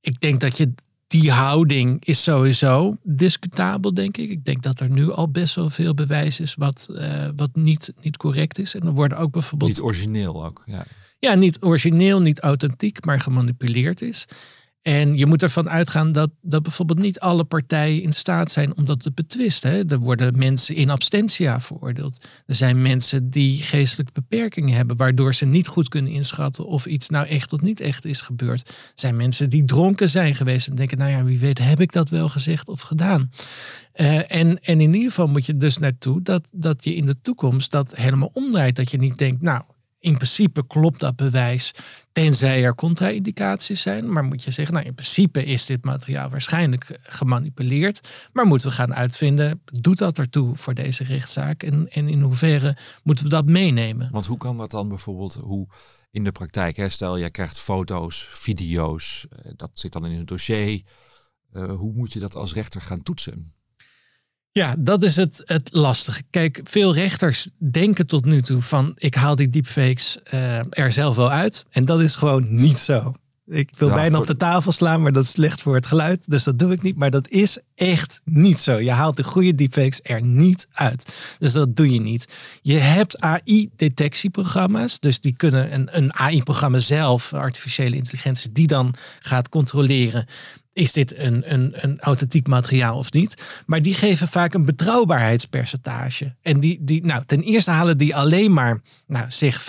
ik 0.00 0.20
denk 0.20 0.40
dat 0.40 0.56
je 0.56 0.74
die 1.12 1.30
houding 1.30 2.04
is 2.04 2.22
sowieso 2.22 2.96
discutabel, 3.02 3.94
denk 3.94 4.16
ik. 4.16 4.30
Ik 4.30 4.44
denk 4.44 4.62
dat 4.62 4.80
er 4.80 4.90
nu 4.90 5.10
al 5.10 5.28
best 5.28 5.54
wel 5.54 5.70
veel 5.70 5.94
bewijs 5.94 6.40
is 6.40 6.54
wat, 6.54 6.88
uh, 6.90 7.28
wat 7.36 7.50
niet, 7.52 7.92
niet 8.02 8.16
correct 8.16 8.58
is. 8.58 8.74
En 8.74 8.86
er 8.86 8.92
worden 8.92 9.18
ook 9.18 9.32
bijvoorbeeld. 9.32 9.70
Niet 9.70 9.80
origineel 9.80 10.44
ook. 10.44 10.62
Ja. 10.66 10.84
ja, 11.18 11.34
niet 11.34 11.62
origineel, 11.62 12.20
niet 12.20 12.40
authentiek, 12.40 13.04
maar 13.04 13.20
gemanipuleerd 13.20 14.00
is. 14.00 14.26
En 14.82 15.16
je 15.16 15.26
moet 15.26 15.42
ervan 15.42 15.70
uitgaan 15.70 16.12
dat, 16.12 16.30
dat 16.40 16.62
bijvoorbeeld 16.62 16.98
niet 16.98 17.20
alle 17.20 17.44
partijen 17.44 18.02
in 18.02 18.12
staat 18.12 18.50
zijn 18.50 18.76
om 18.76 18.84
dat 18.84 19.00
te 19.00 19.12
betwisten. 19.12 19.70
Hè? 19.70 19.84
Er 19.88 19.98
worden 19.98 20.38
mensen 20.38 20.74
in 20.74 20.90
abstentia 20.90 21.60
veroordeeld. 21.60 22.26
Er 22.46 22.54
zijn 22.54 22.82
mensen 22.82 23.30
die 23.30 23.62
geestelijke 23.62 24.12
beperkingen 24.12 24.74
hebben, 24.74 24.96
waardoor 24.96 25.34
ze 25.34 25.46
niet 25.46 25.66
goed 25.66 25.88
kunnen 25.88 26.12
inschatten 26.12 26.66
of 26.66 26.86
iets 26.86 27.08
nou 27.08 27.26
echt 27.26 27.52
of 27.52 27.60
niet 27.60 27.80
echt 27.80 28.04
is 28.04 28.20
gebeurd. 28.20 28.68
Er 28.68 28.74
zijn 28.94 29.16
mensen 29.16 29.50
die 29.50 29.64
dronken 29.64 30.10
zijn 30.10 30.34
geweest 30.34 30.68
en 30.68 30.74
denken, 30.74 30.98
nou 30.98 31.10
ja, 31.10 31.24
wie 31.24 31.38
weet 31.38 31.58
heb 31.58 31.80
ik 31.80 31.92
dat 31.92 32.08
wel 32.08 32.28
gezegd 32.28 32.68
of 32.68 32.80
gedaan. 32.80 33.30
Uh, 33.94 34.16
en, 34.16 34.62
en 34.62 34.80
in 34.80 34.94
ieder 34.94 35.08
geval 35.08 35.28
moet 35.28 35.46
je 35.46 35.56
dus 35.56 35.78
naartoe 35.78 36.22
dat, 36.22 36.48
dat 36.52 36.84
je 36.84 36.94
in 36.94 37.06
de 37.06 37.16
toekomst 37.22 37.70
dat 37.70 37.96
helemaal 37.96 38.30
omdraait. 38.32 38.76
Dat 38.76 38.90
je 38.90 38.98
niet 38.98 39.18
denkt, 39.18 39.42
nou, 39.42 39.62
in 40.02 40.14
principe 40.14 40.66
klopt 40.66 41.00
dat 41.00 41.16
bewijs, 41.16 41.74
tenzij 42.12 42.64
er 42.64 42.74
contra-indicaties 42.74 43.82
zijn. 43.82 44.12
Maar 44.12 44.24
moet 44.24 44.42
je 44.42 44.50
zeggen, 44.50 44.74
nou 44.74 44.86
in 44.86 44.94
principe 44.94 45.44
is 45.44 45.66
dit 45.66 45.84
materiaal 45.84 46.28
waarschijnlijk 46.28 46.98
gemanipuleerd. 47.02 48.08
Maar 48.32 48.46
moeten 48.46 48.68
we 48.68 48.74
gaan 48.74 48.94
uitvinden, 48.94 49.62
doet 49.64 49.98
dat 49.98 50.18
ertoe 50.18 50.56
voor 50.56 50.74
deze 50.74 51.04
rechtszaak? 51.04 51.62
En, 51.62 51.90
en 51.90 52.08
in 52.08 52.20
hoeverre 52.20 52.76
moeten 53.02 53.24
we 53.24 53.30
dat 53.30 53.46
meenemen? 53.46 54.08
Want 54.12 54.26
hoe 54.26 54.38
kan 54.38 54.56
dat 54.56 54.70
dan 54.70 54.88
bijvoorbeeld, 54.88 55.34
hoe 55.34 55.68
in 56.10 56.24
de 56.24 56.32
praktijk, 56.32 56.76
hè? 56.76 56.88
stel 56.88 57.18
jij 57.18 57.30
krijgt 57.30 57.58
foto's, 57.58 58.26
video's, 58.30 59.26
eh, 59.30 59.52
dat 59.56 59.70
zit 59.72 59.92
dan 59.92 60.06
in 60.06 60.18
een 60.18 60.26
dossier. 60.26 60.82
Uh, 61.52 61.74
hoe 61.74 61.92
moet 61.92 62.12
je 62.12 62.18
dat 62.18 62.34
als 62.34 62.54
rechter 62.54 62.80
gaan 62.80 63.02
toetsen? 63.02 63.52
Ja, 64.52 64.74
dat 64.78 65.02
is 65.02 65.16
het, 65.16 65.42
het 65.44 65.68
lastige. 65.72 66.22
Kijk, 66.30 66.60
veel 66.64 66.94
rechters 66.94 67.48
denken 67.58 68.06
tot 68.06 68.24
nu 68.24 68.42
toe 68.42 68.62
van 68.62 68.92
ik 68.96 69.14
haal 69.14 69.36
die 69.36 69.48
deepfakes 69.48 70.18
uh, 70.34 70.58
er 70.70 70.92
zelf 70.92 71.16
wel 71.16 71.30
uit. 71.30 71.64
En 71.70 71.84
dat 71.84 72.00
is 72.00 72.16
gewoon 72.16 72.54
niet 72.54 72.78
zo. 72.78 73.14
Ik 73.46 73.70
wil 73.78 73.88
bijna 73.88 74.18
op 74.18 74.26
de 74.26 74.36
tafel 74.36 74.72
slaan, 74.72 75.02
maar 75.02 75.12
dat 75.12 75.24
is 75.24 75.30
slecht 75.30 75.62
voor 75.62 75.74
het 75.74 75.86
geluid. 75.86 76.30
Dus 76.30 76.44
dat 76.44 76.58
doe 76.58 76.72
ik 76.72 76.82
niet. 76.82 76.96
Maar 76.96 77.10
dat 77.10 77.28
is 77.28 77.58
echt 77.74 78.20
niet 78.24 78.60
zo. 78.60 78.78
Je 78.78 78.90
haalt 78.90 79.16
de 79.16 79.24
goede 79.24 79.54
deepfakes 79.54 80.00
er 80.02 80.22
niet 80.22 80.68
uit. 80.72 81.16
Dus 81.38 81.52
dat 81.52 81.76
doe 81.76 81.92
je 81.92 82.00
niet. 82.00 82.28
Je 82.62 82.76
hebt 82.76 83.20
AI-detectieprogramma's. 83.20 85.00
Dus 85.00 85.20
die 85.20 85.36
kunnen 85.36 85.74
een, 85.74 85.88
een 85.96 86.14
AI-programma 86.14 86.78
zelf, 86.78 87.32
artificiële 87.32 87.96
intelligentie, 87.96 88.52
die 88.52 88.66
dan 88.66 88.94
gaat 89.20 89.48
controleren 89.48 90.26
is 90.72 90.92
dit 90.92 91.18
een, 91.18 91.52
een, 91.52 91.72
een 91.74 92.00
authentiek 92.00 92.46
materiaal 92.46 92.98
of 92.98 93.12
niet? 93.12 93.62
Maar 93.66 93.82
die 93.82 93.94
geven 93.94 94.28
vaak 94.28 94.54
een 94.54 94.64
betrouwbaarheidspercentage. 94.64 96.34
En 96.42 96.60
die, 96.60 96.78
die, 96.80 97.04
nou, 97.06 97.22
ten 97.26 97.42
eerste 97.42 97.70
halen 97.70 97.98
die 97.98 98.16
alleen 98.16 98.52
maar, 98.52 98.80
nou, 99.06 99.26
zeg 99.28 99.62
50% 99.62 99.64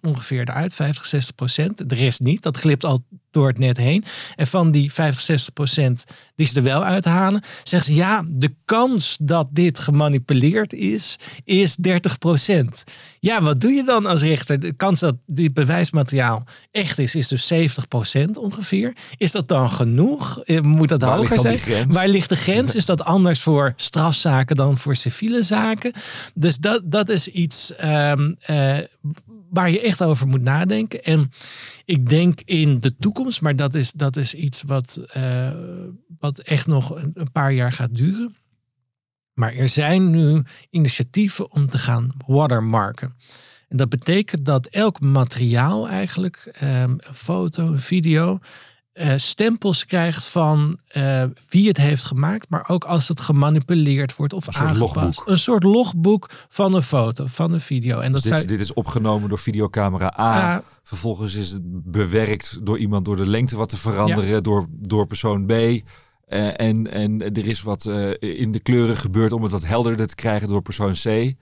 ongeveer 0.00 0.40
eruit, 0.40 0.74
50, 0.74 1.30
60%. 1.60 1.86
De 1.86 1.94
rest 1.94 2.20
niet. 2.20 2.42
Dat 2.42 2.56
glipt 2.56 2.84
al 2.84 3.04
door 3.38 3.48
het 3.48 3.58
net 3.58 3.76
heen. 3.76 4.04
En 4.36 4.46
van 4.46 4.70
die 4.70 4.92
50, 4.92 5.24
60 5.24 5.52
procent 5.52 6.04
die 6.34 6.46
ze 6.46 6.56
er 6.56 6.62
wel 6.62 6.84
uithalen, 6.84 7.42
zeggen 7.64 7.92
ze 7.92 7.98
ja, 7.98 8.24
de 8.28 8.54
kans 8.64 9.16
dat 9.20 9.48
dit 9.50 9.78
gemanipuleerd 9.78 10.72
is, 10.72 11.18
is 11.44 11.76
30 11.76 12.18
procent. 12.18 12.84
Ja, 13.20 13.42
wat 13.42 13.60
doe 13.60 13.72
je 13.72 13.84
dan 13.84 14.06
als 14.06 14.22
rechter? 14.22 14.60
De 14.60 14.72
kans 14.72 15.00
dat 15.00 15.14
dit 15.26 15.54
bewijsmateriaal 15.54 16.44
echt 16.70 16.98
is, 16.98 17.14
is 17.14 17.28
dus 17.28 17.46
70 17.46 17.88
procent 17.88 18.36
ongeveer. 18.36 18.96
Is 19.16 19.32
dat 19.32 19.48
dan 19.48 19.70
genoeg? 19.70 20.42
Eh, 20.44 20.60
Moet 20.60 20.88
dat 20.88 21.02
Waar 21.02 21.16
hoger 21.16 21.40
zijn? 21.40 21.90
Waar 21.92 22.08
ligt 22.08 22.28
de 22.28 22.36
grens? 22.36 22.74
Is 22.78 22.86
dat 22.86 23.04
anders 23.04 23.40
voor 23.40 23.72
strafzaken 23.76 24.56
dan 24.56 24.78
voor 24.78 24.96
civiele 24.96 25.42
zaken? 25.42 25.92
Dus 26.34 26.56
dat, 26.56 26.82
dat 26.84 27.08
is 27.08 27.28
iets 27.28 27.74
ehm, 27.74 28.32
eh, 28.40 28.76
waar 29.50 29.70
je 29.70 29.80
echt 29.80 30.02
over 30.02 30.26
moet 30.26 30.42
nadenken. 30.42 31.04
En 31.04 31.30
ik 31.84 32.08
denk 32.08 32.40
in 32.44 32.80
de 32.80 32.96
toekomst, 32.96 33.40
maar 33.40 33.56
dat 33.56 33.74
is, 33.74 33.92
dat 33.92 34.16
is 34.16 34.34
iets 34.34 34.62
wat, 34.62 35.04
eh, 35.12 35.52
wat 36.18 36.38
echt 36.38 36.66
nog 36.66 36.96
een, 36.96 37.10
een 37.14 37.32
paar 37.32 37.52
jaar 37.52 37.72
gaat 37.72 37.94
duren. 37.94 38.36
Maar 39.34 39.54
er 39.54 39.68
zijn 39.68 40.10
nu 40.10 40.42
initiatieven 40.70 41.52
om 41.52 41.68
te 41.68 41.78
gaan 41.78 42.14
watermarken. 42.26 43.14
En 43.68 43.76
dat 43.76 43.88
betekent 43.88 44.44
dat 44.44 44.66
elk 44.66 45.00
materiaal 45.00 45.88
eigenlijk, 45.88 46.56
een 46.60 47.00
foto, 47.12 47.72
video, 47.76 48.38
eh, 48.98 49.12
stempels 49.16 49.84
krijgt 49.84 50.24
van 50.24 50.78
eh, 50.86 51.24
wie 51.48 51.68
het 51.68 51.76
heeft 51.76 52.04
gemaakt, 52.04 52.48
maar 52.48 52.68
ook 52.68 52.84
als 52.84 53.08
het 53.08 53.20
gemanipuleerd 53.20 54.16
wordt 54.16 54.32
of 54.32 54.46
Een 54.46 54.54
aangepast. 54.54 54.94
logboek. 54.96 55.28
Een 55.28 55.38
soort 55.38 55.62
logboek 55.62 56.30
van 56.48 56.74
een 56.74 56.82
foto, 56.82 57.26
van 57.26 57.52
een 57.52 57.60
video. 57.60 58.00
En 58.00 58.12
dat 58.12 58.22
Dus 58.22 58.30
dit, 58.30 58.40
zou, 58.40 58.46
dit 58.46 58.60
is 58.60 58.72
opgenomen 58.72 59.28
door 59.28 59.38
videocamera 59.38 60.14
A. 60.18 60.62
Vervolgens 60.82 61.34
is 61.34 61.50
het 61.50 61.60
bewerkt 61.90 62.58
door 62.62 62.78
iemand 62.78 63.04
door 63.04 63.16
de 63.16 63.26
lengte 63.26 63.56
wat 63.56 63.68
te 63.68 63.76
veranderen, 63.76 64.42
door, 64.42 64.66
door 64.70 65.06
persoon 65.06 65.46
B. 65.46 65.50
Eh, 65.50 65.80
en, 66.60 66.90
en 66.92 67.20
er 67.20 67.46
is 67.46 67.62
wat 67.62 67.84
in 68.18 68.52
de 68.52 68.60
kleuren 68.60 68.96
gebeurd 68.96 69.32
om 69.32 69.42
het 69.42 69.52
wat 69.52 69.64
helderder 69.64 70.06
te 70.06 70.14
krijgen 70.14 70.48
door 70.48 70.62
persoon 70.62 70.92
C. 70.92 71.34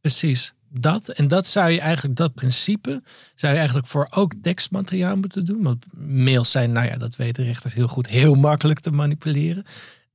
Precies, 0.00 0.54
dat. 0.72 1.08
En 1.08 1.28
dat 1.28 1.46
zou 1.46 1.70
je 1.70 1.80
eigenlijk, 1.80 2.16
dat 2.16 2.34
principe, 2.34 3.02
zou 3.34 3.52
je 3.52 3.58
eigenlijk 3.58 3.88
voor 3.88 4.06
ook 4.10 4.34
tekstmateriaal 4.42 5.16
moeten 5.16 5.44
doen. 5.44 5.62
Want 5.62 5.84
mails 5.96 6.50
zijn, 6.50 6.72
nou 6.72 6.86
ja, 6.86 6.96
dat 6.96 7.16
weten 7.16 7.44
rechters 7.44 7.74
heel 7.74 7.88
goed, 7.88 8.06
heel 8.08 8.34
makkelijk 8.34 8.80
te 8.80 8.90
manipuleren. 8.90 9.64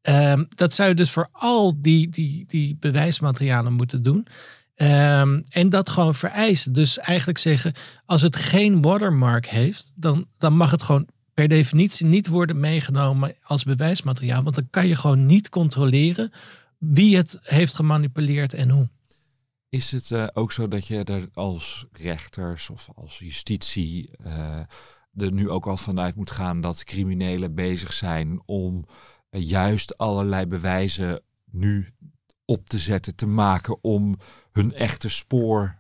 Ehm, 0.01 0.43
dat 0.55 0.73
zou 0.73 0.89
je 0.89 0.95
dus 0.95 1.11
voor 1.11 1.29
al 1.31 1.81
die, 1.81 2.09
die, 2.09 2.45
die 2.47 2.77
bewijsmaterialen 2.79 3.73
moeten 3.73 4.03
doen. 4.03 4.27
Ehm, 4.75 5.41
en 5.49 5.69
dat 5.69 5.89
gewoon 5.89 6.15
vereisen. 6.15 6.73
Dus 6.73 6.97
eigenlijk 6.97 7.39
zeggen, 7.39 7.73
als 8.05 8.21
het 8.21 8.35
geen 8.35 8.81
watermark 8.81 9.47
heeft, 9.47 9.91
dan, 9.95 10.27
dan 10.37 10.53
mag 10.53 10.71
het 10.71 10.81
gewoon 10.81 11.07
per 11.33 11.47
definitie 11.47 12.05
niet 12.05 12.27
worden 12.27 12.59
meegenomen 12.59 13.35
als 13.43 13.63
bewijsmateriaal. 13.63 14.43
Want 14.43 14.55
dan 14.55 14.67
kan 14.69 14.87
je 14.87 14.95
gewoon 14.95 15.25
niet 15.25 15.49
controleren 15.49 16.31
wie 16.77 17.17
het 17.17 17.39
heeft 17.41 17.75
gemanipuleerd 17.75 18.53
en 18.53 18.69
hoe. 18.69 18.89
Is 19.69 19.91
het 19.91 20.12
eh, 20.12 20.27
ook 20.33 20.51
zo 20.51 20.67
dat 20.67 20.88
je 20.88 21.03
er 21.03 21.29
als 21.33 21.86
rechters 21.91 22.69
of 22.69 22.89
als 22.95 23.19
justitie 23.19 24.09
eh, 24.17 24.59
er 25.15 25.31
nu 25.31 25.50
ook 25.50 25.67
al 25.67 25.77
vanuit 25.77 26.15
moet 26.15 26.31
gaan 26.31 26.62
dat 26.62 26.83
criminelen 26.83 27.55
bezig 27.55 27.93
zijn 27.93 28.41
om 28.45 28.86
eh, 29.29 29.47
juist 29.47 29.97
allerlei 29.97 30.45
bewijzen 30.45 31.21
nu 31.51 31.93
op 32.45 32.69
te 32.69 32.77
zetten, 32.77 33.15
te 33.15 33.27
maken 33.27 33.83
om 33.83 34.17
hun 34.51 34.74
echte 34.74 35.09
spoor 35.09 35.77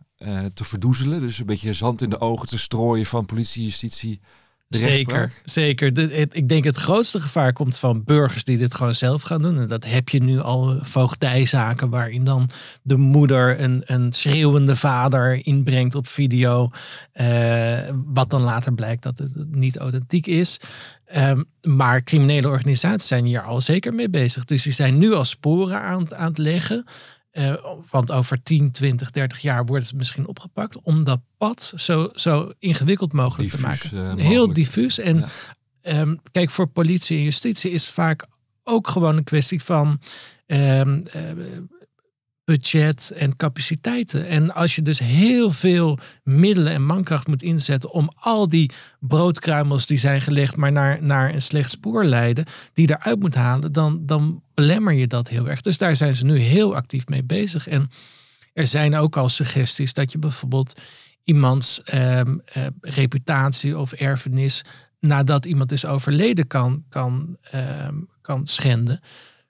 te 0.53 0.63
verdoezelen? 0.63 1.19
Dus 1.19 1.39
een 1.39 1.45
beetje 1.45 1.73
zand 1.73 2.01
in 2.01 2.09
de 2.09 2.19
ogen 2.19 2.47
te 2.47 2.57
strooien 2.57 3.05
van 3.05 3.25
politie, 3.25 3.63
justitie, 3.63 4.21
Zeker, 4.69 5.31
zeker. 5.43 5.97
Ik 6.35 6.49
denk 6.49 6.63
het 6.63 6.77
grootste 6.77 7.21
gevaar 7.21 7.53
komt 7.53 7.77
van 7.77 8.03
burgers 8.03 8.43
die 8.43 8.57
dit 8.57 8.73
gewoon 8.73 8.95
zelf 8.95 9.21
gaan 9.21 9.41
doen. 9.41 9.59
En 9.59 9.67
dat 9.67 9.85
heb 9.85 10.09
je 10.09 10.23
nu 10.23 10.39
al 10.39 10.79
voogdijzaken 10.81 11.89
waarin 11.89 12.23
dan 12.23 12.49
de 12.81 12.95
moeder 12.97 13.59
een, 13.59 13.81
een 13.85 14.13
schreeuwende 14.13 14.75
vader 14.75 15.45
inbrengt 15.45 15.95
op 15.95 16.07
video. 16.07 16.69
eh, 17.11 17.79
wat 18.05 18.29
dan 18.29 18.41
later 18.41 18.73
blijkt 18.73 19.03
dat 19.03 19.17
het 19.17 19.33
niet 19.51 19.77
authentiek 19.77 20.27
is. 20.27 20.59
Ehm, 21.05 21.43
maar 21.61 22.03
criminele 22.03 22.47
organisaties 22.47 23.07
zijn 23.07 23.25
hier 23.25 23.41
al 23.41 23.61
zeker 23.61 23.93
mee 23.93 24.09
bezig. 24.09 24.45
Dus 24.45 24.63
die 24.63 24.73
zijn 24.73 24.97
nu 24.97 25.13
al 25.13 25.25
sporen 25.25 25.81
aan, 25.81 26.15
aan 26.15 26.29
het 26.29 26.37
leggen. 26.37 26.85
Eh, 27.37 27.53
want 27.91 28.11
over 28.11 28.43
10, 28.43 28.71
20, 28.71 29.11
30 29.11 29.39
jaar 29.39 29.65
wordt 29.65 29.85
het 29.87 29.95
misschien 29.95 30.27
opgepakt. 30.27 30.81
Om 30.81 31.03
dat 31.03 31.19
pad 31.37 31.71
zo, 31.75 32.09
zo 32.15 32.51
ingewikkeld 32.59 33.13
mogelijk 33.13 33.49
te 33.49 33.61
maken. 33.61 33.89
eh, 33.91 34.15
Heel 34.15 34.25
mogelijk. 34.27 34.55
diffuus. 34.55 34.99
En 34.99 35.17
Ja. 35.19 35.27
ehm, 35.81 36.15
kijk, 36.31 36.49
voor 36.49 36.67
politie 36.67 37.17
en 37.17 37.23
justitie 37.23 37.71
is 37.71 37.89
vaak 37.89 38.25
ook 38.63 38.87
gewoon 38.87 39.17
een 39.17 39.23
kwestie 39.23 39.63
van 39.63 39.99
ehm, 40.45 41.01
eh, 41.11 41.21
budget 42.47 43.11
en 43.15 43.35
capaciteiten. 43.35 44.27
En 44.27 44.53
als 44.53 44.75
je 44.75 44.81
dus 44.81 44.99
heel 44.99 45.51
veel 45.51 45.99
middelen 46.23 46.73
en 46.73 46.85
mankracht 46.85 47.27
moet 47.27 47.41
inzetten 47.41 47.91
om 47.91 48.11
al 48.15 48.47
die 48.47 48.71
broodkruimels 48.99 49.85
die 49.85 49.97
zijn 49.97 50.21
gelegd, 50.21 50.55
maar 50.55 50.71
naar, 50.71 51.03
naar 51.03 51.33
een 51.33 51.41
slecht 51.41 51.69
spoor 51.69 52.03
leiden, 52.03 52.45
die 52.73 52.89
eruit 52.89 53.19
moet 53.19 53.35
halen, 53.35 53.71
dan, 53.71 54.05
dan 54.05 54.41
belemmer 54.53 54.93
je 54.93 55.07
dat 55.07 55.27
heel 55.27 55.49
erg. 55.49 55.61
Dus 55.61 55.77
daar 55.77 55.95
zijn 55.95 56.15
ze 56.15 56.25
nu 56.25 56.37
heel 56.37 56.75
actief 56.75 57.07
mee 57.07 57.23
bezig. 57.23 57.67
En 57.67 57.89
er 58.53 58.67
zijn 58.67 58.95
ook 58.95 59.17
al 59.17 59.29
suggesties 59.29 59.93
dat 59.93 60.11
je 60.11 60.17
bijvoorbeeld 60.17 60.79
iemands 61.23 61.81
ehm, 61.83 62.37
eh, 62.45 62.63
reputatie 62.81 63.77
of 63.77 63.91
erfenis 63.91 64.63
nadat 64.99 65.45
iemand 65.45 65.71
is 65.71 65.85
overleden 65.85 66.47
kan, 66.47 66.83
kan, 66.89 67.37
ehm, 67.41 67.95
kan 68.21 68.47
schenden. 68.47 68.99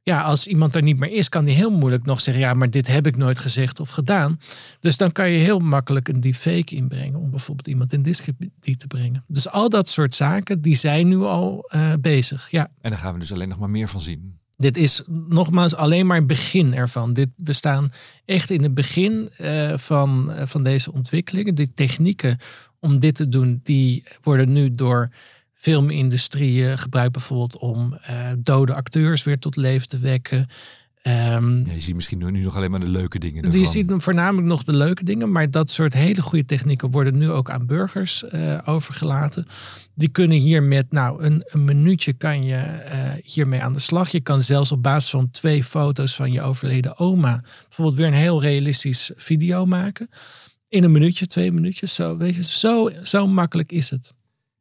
Ja, 0.08 0.22
als 0.22 0.48
iemand 0.48 0.76
er 0.76 0.82
niet 0.82 1.00
meer 1.00 1.12
is, 1.12 1.30
kan 1.30 1.46
die 1.46 1.56
heel 1.56 1.72
moeilijk 1.72 2.06
nog 2.06 2.22
zeggen: 2.22 2.44
ja, 2.44 2.54
maar 2.54 2.70
dit 2.70 2.88
heb 2.88 3.08
ik 3.08 3.18
nooit 3.18 3.40
gezegd 3.40 3.80
of 3.80 3.90
gedaan. 3.90 4.40
Dus 4.80 4.98
dan 4.98 5.12
kan 5.12 5.30
je 5.30 5.38
heel 5.38 5.60
makkelijk 5.60 6.08
een 6.08 6.20
deepfake 6.20 6.76
inbrengen 6.76 7.20
om 7.20 7.30
bijvoorbeeld 7.30 7.68
iemand 7.68 7.94
in 7.94 8.02
discrediet 8.02 8.80
te 8.80 8.88
brengen. 8.88 9.24
Dus 9.28 9.50
al 9.50 9.70
dat 9.70 9.90
soort 9.90 10.16
zaken, 10.16 10.62
die 10.62 10.76
zijn 10.76 11.08
nu 11.08 11.18
al 11.18 11.64
eh, 11.68 11.94
bezig. 12.00 12.52
Ja, 12.52 12.70
En 12.82 12.90
daar 12.90 13.00
gaan 13.00 13.14
we 13.14 13.20
dus 13.20 13.34
alleen 13.34 13.50
nog 13.50 13.60
maar 13.60 13.70
meer 13.70 13.90
van 13.90 14.02
zien. 14.02 14.40
dit 14.58 14.78
is 14.78 15.02
nogmaals 15.08 15.76
alleen 15.76 16.06
maar 16.06 16.18
het 16.18 16.28
begin 16.28 16.74
ervan. 16.74 17.14
Dit, 17.14 17.30
we 17.36 17.54
staan 17.54 17.92
echt 18.26 18.50
in 18.50 18.64
het 18.64 18.74
begin 18.74 19.30
eh, 19.38 19.78
van, 19.78 20.32
eh, 20.32 20.46
van 20.46 20.64
deze 20.64 20.94
ontwikkelingen. 20.94 21.56
Die 21.56 21.74
technieken 21.74 22.38
om 22.80 23.00
dit 23.00 23.16
te 23.16 23.28
doen, 23.28 23.60
die 23.64 24.04
worden 24.24 24.52
nu 24.52 24.76
door 24.76 25.10
filmindustrieën 25.58 26.78
gebruikt 26.78 27.12
bijvoorbeeld 27.12 27.58
om 27.58 27.94
eh, 27.94 28.32
dode 28.38 28.74
acteurs 28.74 29.24
weer 29.24 29.40
tot 29.40 29.56
leven 29.56 29.90
te 29.90 29.98
wekken. 29.98 30.48
Ehm, 31.02 31.66
Ja, 31.66 31.74
je 31.74 31.80
ziet 31.80 31.96
misschien 31.96 32.18
nu, 32.18 32.32
nu 32.32 32.44
nog 32.44 32.56
alleen 32.56 32.72
maar 32.72 32.80
de 32.80 32.88
leuke 32.88 33.20
dingen 33.20 33.44
ervan. 33.44 33.68
ziet 33.68 33.94
voornamelijk 33.98 34.48
nog 34.48 34.64
de 34.64 34.74
leuke 34.74 35.04
dingen, 35.04 35.32
maar 35.32 35.52
dat 35.52 35.70
soort 35.70 35.94
hele 35.94 36.22
goede 36.22 36.46
technieken 36.46 36.92
worden 36.92 37.18
nu 37.18 37.32
ook 37.32 37.50
aan 37.50 37.66
burgers 37.66 38.24
eh, 38.24 38.58
overgelaten. 38.66 39.48
Die 39.96 40.10
kunnen 40.10 40.38
hier 40.38 40.64
met, 40.64 40.92
nou, 40.92 41.24
een, 41.24 41.44
een 41.46 41.66
minuutje 41.66 42.14
kan 42.14 42.44
je 42.44 42.56
eh, 42.56 43.00
hiermee 43.24 43.62
aan 43.62 43.74
de 43.74 43.80
slag. 43.80 44.10
Je 44.10 44.22
kan 44.22 44.44
zelfs 44.44 44.72
op 44.72 44.84
basis 44.84 45.10
van 45.10 45.32
twee 45.32 45.64
foto's 45.64 46.16
van 46.16 46.32
je 46.32 46.42
overleden 46.42 46.98
oma 46.98 47.44
bijvoorbeeld 47.68 47.98
weer 47.98 48.08
een 48.08 48.14
heel 48.14 48.42
realistisch 48.42 49.12
video 49.16 49.66
maken. 49.66 50.10
In 50.70 50.84
een 50.84 50.92
minuutje, 50.92 51.26
twee 51.26 51.52
minuutjes. 51.52 51.94
Zo, 51.94 52.18
weet 52.18 52.36
je, 52.36 52.44
zo, 52.44 52.90
zo 53.04 53.28
makkelijk 53.28 53.72
is 53.72 53.90
het. 53.90 54.14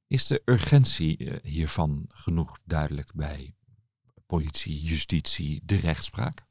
Is 0.08 0.26
de 0.26 0.42
urgentie 0.44 1.16
eh, 1.16 1.34
hiervan 1.42 2.04
genoeg 2.08 2.58
duidelijk 2.64 3.10
bij 3.14 3.54
politie, 4.26 4.80
justitie, 4.80 5.62
de 5.64 5.76
rechtspraak? 5.76 6.44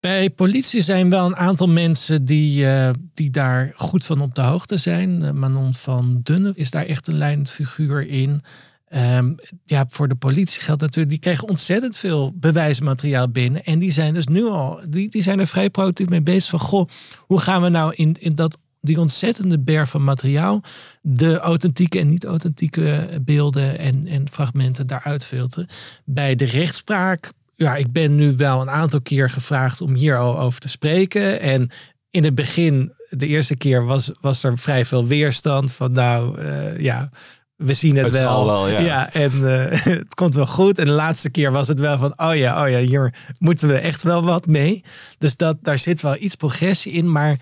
Bij 0.00 0.30
politie 0.30 0.82
zijn 0.82 1.10
wel 1.10 1.26
een 1.26 1.36
aantal 1.36 1.68
mensen 1.68 2.24
die, 2.24 2.66
eh, 2.66 2.90
die 3.14 3.30
daar 3.30 3.72
goed 3.76 4.04
van 4.04 4.20
op 4.20 4.34
de 4.34 4.40
hoogte 4.40 4.76
zijn. 4.76 5.22
Eh, 5.22 5.30
Manon 5.30 5.74
van 5.74 6.20
Dunne 6.22 6.52
is 6.54 6.70
daar 6.70 6.86
echt 6.86 7.06
een 7.06 7.18
leidend 7.18 7.50
figuur 7.50 8.08
in. 8.08 8.42
Ehm, 8.86 9.34
ja, 9.64 9.84
voor 9.88 10.08
de 10.08 10.14
politie 10.14 10.60
geldt 10.60 10.80
natuurlijk, 10.80 11.10
die 11.10 11.22
kregen 11.22 11.48
ontzettend 11.48 11.96
veel 11.96 12.32
bewijsmateriaal 12.34 13.28
binnen. 13.28 13.64
En 13.64 13.78
die 13.78 13.92
zijn 13.92 14.14
dus 14.14 14.26
nu 14.26 14.44
al, 14.44 14.80
die, 14.88 15.08
die 15.08 15.22
zijn 15.22 15.38
er 15.38 15.46
vrij 15.46 15.70
proactief 15.70 16.08
mee 16.08 16.22
bezig 16.22 16.50
van, 16.50 16.60
goh, 16.60 16.88
hoe 17.18 17.40
gaan 17.40 17.62
we 17.62 17.68
nou 17.68 17.94
in, 17.94 18.16
in 18.18 18.34
dat, 18.34 18.58
die 18.86 19.00
ontzettende 19.00 19.58
berg 19.58 19.88
van 19.88 20.04
materiaal 20.04 20.62
de 21.02 21.38
authentieke 21.38 21.98
en 21.98 22.08
niet-authentieke 22.08 23.08
beelden 23.22 23.78
en, 23.78 24.06
en 24.06 24.30
fragmenten 24.30 24.86
daaruit 24.86 25.24
filteren. 25.24 25.68
Bij 26.04 26.34
de 26.34 26.44
rechtspraak 26.44 27.32
ja, 27.56 27.76
ik 27.76 27.92
ben 27.92 28.14
nu 28.14 28.36
wel 28.36 28.60
een 28.60 28.70
aantal 28.70 29.00
keer 29.00 29.30
gevraagd 29.30 29.80
om 29.80 29.94
hier 29.94 30.16
al 30.16 30.38
over 30.38 30.60
te 30.60 30.68
spreken. 30.68 31.40
En 31.40 31.70
in 32.10 32.24
het 32.24 32.34
begin, 32.34 32.92
de 33.08 33.26
eerste 33.26 33.56
keer, 33.56 33.84
was, 33.84 34.10
was 34.20 34.42
er 34.42 34.58
vrij 34.58 34.84
veel 34.84 35.06
weerstand. 35.06 35.72
Van 35.72 35.92
nou, 35.92 36.38
eh, 36.38 36.78
ja, 36.78 37.10
we 37.56 37.72
zien 37.72 37.96
het, 37.96 38.04
Het 38.04 38.14
wel. 38.14 38.46
wel, 38.46 38.68
ja. 38.68 39.12
en 39.12 39.30
eh, 39.30 39.84
het 40.00 40.14
komt 40.14 40.34
wel 40.34 40.46
goed. 40.46 40.78
En 40.78 40.84
de 40.84 40.90
laatste 40.90 41.30
keer 41.30 41.52
was 41.52 41.68
het 41.68 41.80
wel 41.80 41.98
van, 41.98 42.12
oh 42.16 42.34
ja, 42.34 42.64
oh 42.64 42.70
ja, 42.70 42.78
hier 42.78 43.14
moeten 43.38 43.68
we 43.68 43.78
echt 43.78 44.02
wel 44.02 44.22
wat 44.24 44.46
mee. 44.46 44.84
Dus 45.18 45.36
dat, 45.36 45.56
daar 45.62 45.78
zit 45.78 46.00
wel 46.00 46.16
iets 46.18 46.34
progressie 46.34 46.92
in. 46.92 47.12
Maar 47.12 47.38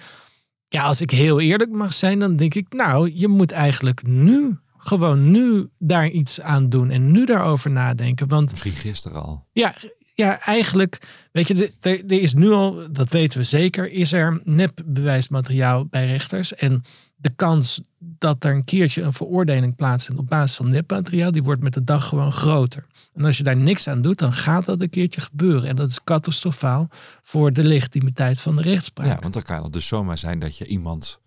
ja, 0.74 0.82
als 0.82 1.00
ik 1.00 1.10
heel 1.10 1.40
eerlijk 1.40 1.70
mag 1.70 1.92
zijn, 1.92 2.18
dan 2.18 2.36
denk 2.36 2.54
ik, 2.54 2.72
nou, 2.72 3.10
je 3.14 3.28
moet 3.28 3.52
eigenlijk 3.52 4.06
nu 4.06 4.58
Gewoon 4.78 5.30
nu 5.30 5.68
daar 5.78 6.08
iets 6.08 6.40
aan 6.40 6.68
doen 6.68 6.90
en 6.90 7.10
nu 7.10 7.24
daarover 7.24 7.70
nadenken. 7.70 8.28
Want 8.28 8.50
Misschien 8.50 8.72
gisteren 8.74 9.22
al. 9.22 9.44
ja, 9.52 9.74
ja, 10.14 10.40
eigenlijk, 10.40 10.98
weet 11.32 11.48
je, 11.48 11.72
er- 11.80 12.10
is 12.12 12.34
nu 12.34 12.50
al, 12.50 12.92
dat 12.92 13.08
weten 13.10 13.38
we 13.38 13.44
zeker, 13.44 13.90
is 13.90 14.12
er 14.12 14.40
nepbewijsmateriaal 14.44 15.86
bij 15.86 16.06
rechters. 16.06 16.54
En 16.54 16.82
de 17.16 17.30
kans 17.36 17.80
dat 17.98 18.44
er 18.44 18.52
een 18.54 18.64
keertje 18.64 19.02
een 19.02 19.12
veroordeling 19.12 19.76
plaatsvindt 19.76 20.20
op 20.20 20.28
basis 20.28 20.56
van 20.56 20.70
nepmateriaal, 20.70 21.32
die 21.32 21.42
wordt 21.42 21.62
met 21.62 21.74
de 21.74 21.84
dag 21.84 22.08
gewoon 22.08 22.32
groter. 22.32 22.86
En 23.14 23.24
als 23.24 23.36
je 23.36 23.42
daar 23.42 23.56
niks 23.56 23.88
aan 23.88 24.02
doet, 24.02 24.18
dan 24.18 24.32
gaat 24.32 24.64
dat 24.66 24.80
een 24.80 24.90
keertje 24.90 25.20
gebeuren. 25.20 25.68
En 25.68 25.76
dat 25.76 25.90
is 25.90 26.04
catastrofaal 26.04 26.88
voor 27.22 27.52
de 27.52 27.64
legitimiteit 27.64 28.40
van 28.40 28.56
de 28.56 28.62
rechtspraak. 28.62 29.06
Ja, 29.06 29.18
want 29.18 29.34
dan 29.34 29.42
kan 29.42 29.62
het 29.62 29.72
dus 29.72 29.86
zomaar 29.86 30.18
zijn 30.18 30.38
dat 30.40 30.58
je 30.58 30.66
iemand, 30.66 31.20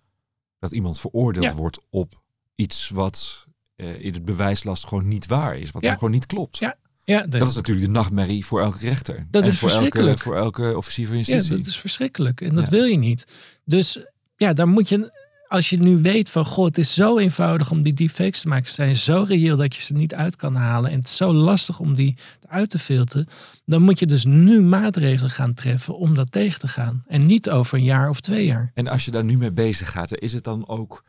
dat 0.59 0.71
iemand 0.71 0.99
veroordeeld 0.99 1.45
Ja. 1.45 1.53
wordt 1.55 1.79
op 1.89 2.21
iets 2.55 2.89
wat 2.89 3.45
eh, 3.75 3.99
in 4.05 4.13
het 4.13 4.25
bewijslast 4.25 4.87
gewoon 4.87 5.07
niet 5.07 5.25
waar 5.25 5.57
is. 5.57 5.71
Wat 5.71 5.83
Ja. 5.83 5.93
gewoon 5.93 6.11
niet 6.11 6.25
klopt. 6.25 6.57
Ja, 6.57 6.75
ja, 7.03 7.21
dat, 7.21 7.31
Dat 7.39 7.47
is 7.49 7.55
natuurlijk 7.55 7.85
de 7.85 7.91
nachtmerrie 7.91 8.45
voor 8.45 8.61
elke 8.61 8.77
rechter. 8.77 9.27
Dat 9.29 9.43
en 9.43 9.49
is 9.49 9.59
voor 9.59 9.69
elke, 9.69 9.81
verschrikkelijk. 9.81 10.21
voor 10.21 10.35
elke 10.35 10.77
officier 10.77 11.07
van 11.07 11.15
ja, 11.17 11.21
justitie. 11.23 11.57
dat 11.57 11.65
is 11.65 11.77
verschrikkelijk. 11.79 12.41
En 12.41 12.55
dat 12.55 12.63
Ja. 12.63 12.69
wil 12.69 12.83
je 12.85 12.97
niet. 12.97 13.25
Dus 13.65 14.05
ja, 14.35 14.53
daar 14.53 14.67
moet 14.67 14.89
je, 14.89 15.25
als 15.47 15.69
je 15.69 15.77
nu 15.77 16.01
weet 16.01 16.29
van, 16.29 16.45
goh, 16.45 16.65
het 16.65 16.77
is 16.77 16.93
zo 16.93 17.17
eenvoudig 17.17 17.71
om 17.71 17.83
die 17.83 17.93
deepfakes 17.93 18.41
te 18.41 18.47
maken. 18.47 18.67
Ze 18.67 18.73
zijn 18.73 18.95
zo 18.95 19.25
reëel 19.27 19.57
dat 19.57 19.75
je 19.75 19.81
ze 19.81 19.93
niet 19.93 20.13
uit 20.13 20.35
kan 20.35 20.55
halen. 20.55 20.91
En 20.91 20.97
het 20.97 21.07
is 21.07 21.15
zo 21.15 21.33
lastig 21.33 21.79
om 21.79 21.95
die 21.95 22.15
uit 22.47 22.69
te 22.69 22.79
filteren. 22.79 23.27
Dan 23.65 23.81
moet 23.81 23.99
je 23.99 24.05
dus 24.05 24.25
nu 24.25 24.61
maatregelen 24.61 25.29
gaan 25.29 25.53
treffen 25.53 25.97
om 25.97 26.13
dat 26.13 26.31
tegen 26.31 26.59
te 26.59 26.67
gaan. 26.67 27.03
En 27.07 27.25
niet 27.25 27.49
over 27.49 27.77
een 27.77 27.83
jaar 27.83 28.09
of 28.09 28.19
twee 28.19 28.45
jaar. 28.45 28.71
En 28.73 28.87
als 28.87 29.05
je 29.05 29.11
daar 29.11 29.23
nu 29.23 29.37
mee 29.37 29.51
bezig 29.51 29.91
gaat, 29.91 30.19
is 30.19 30.33
het 30.33 30.43
dan 30.43 30.67
ook. 30.67 31.03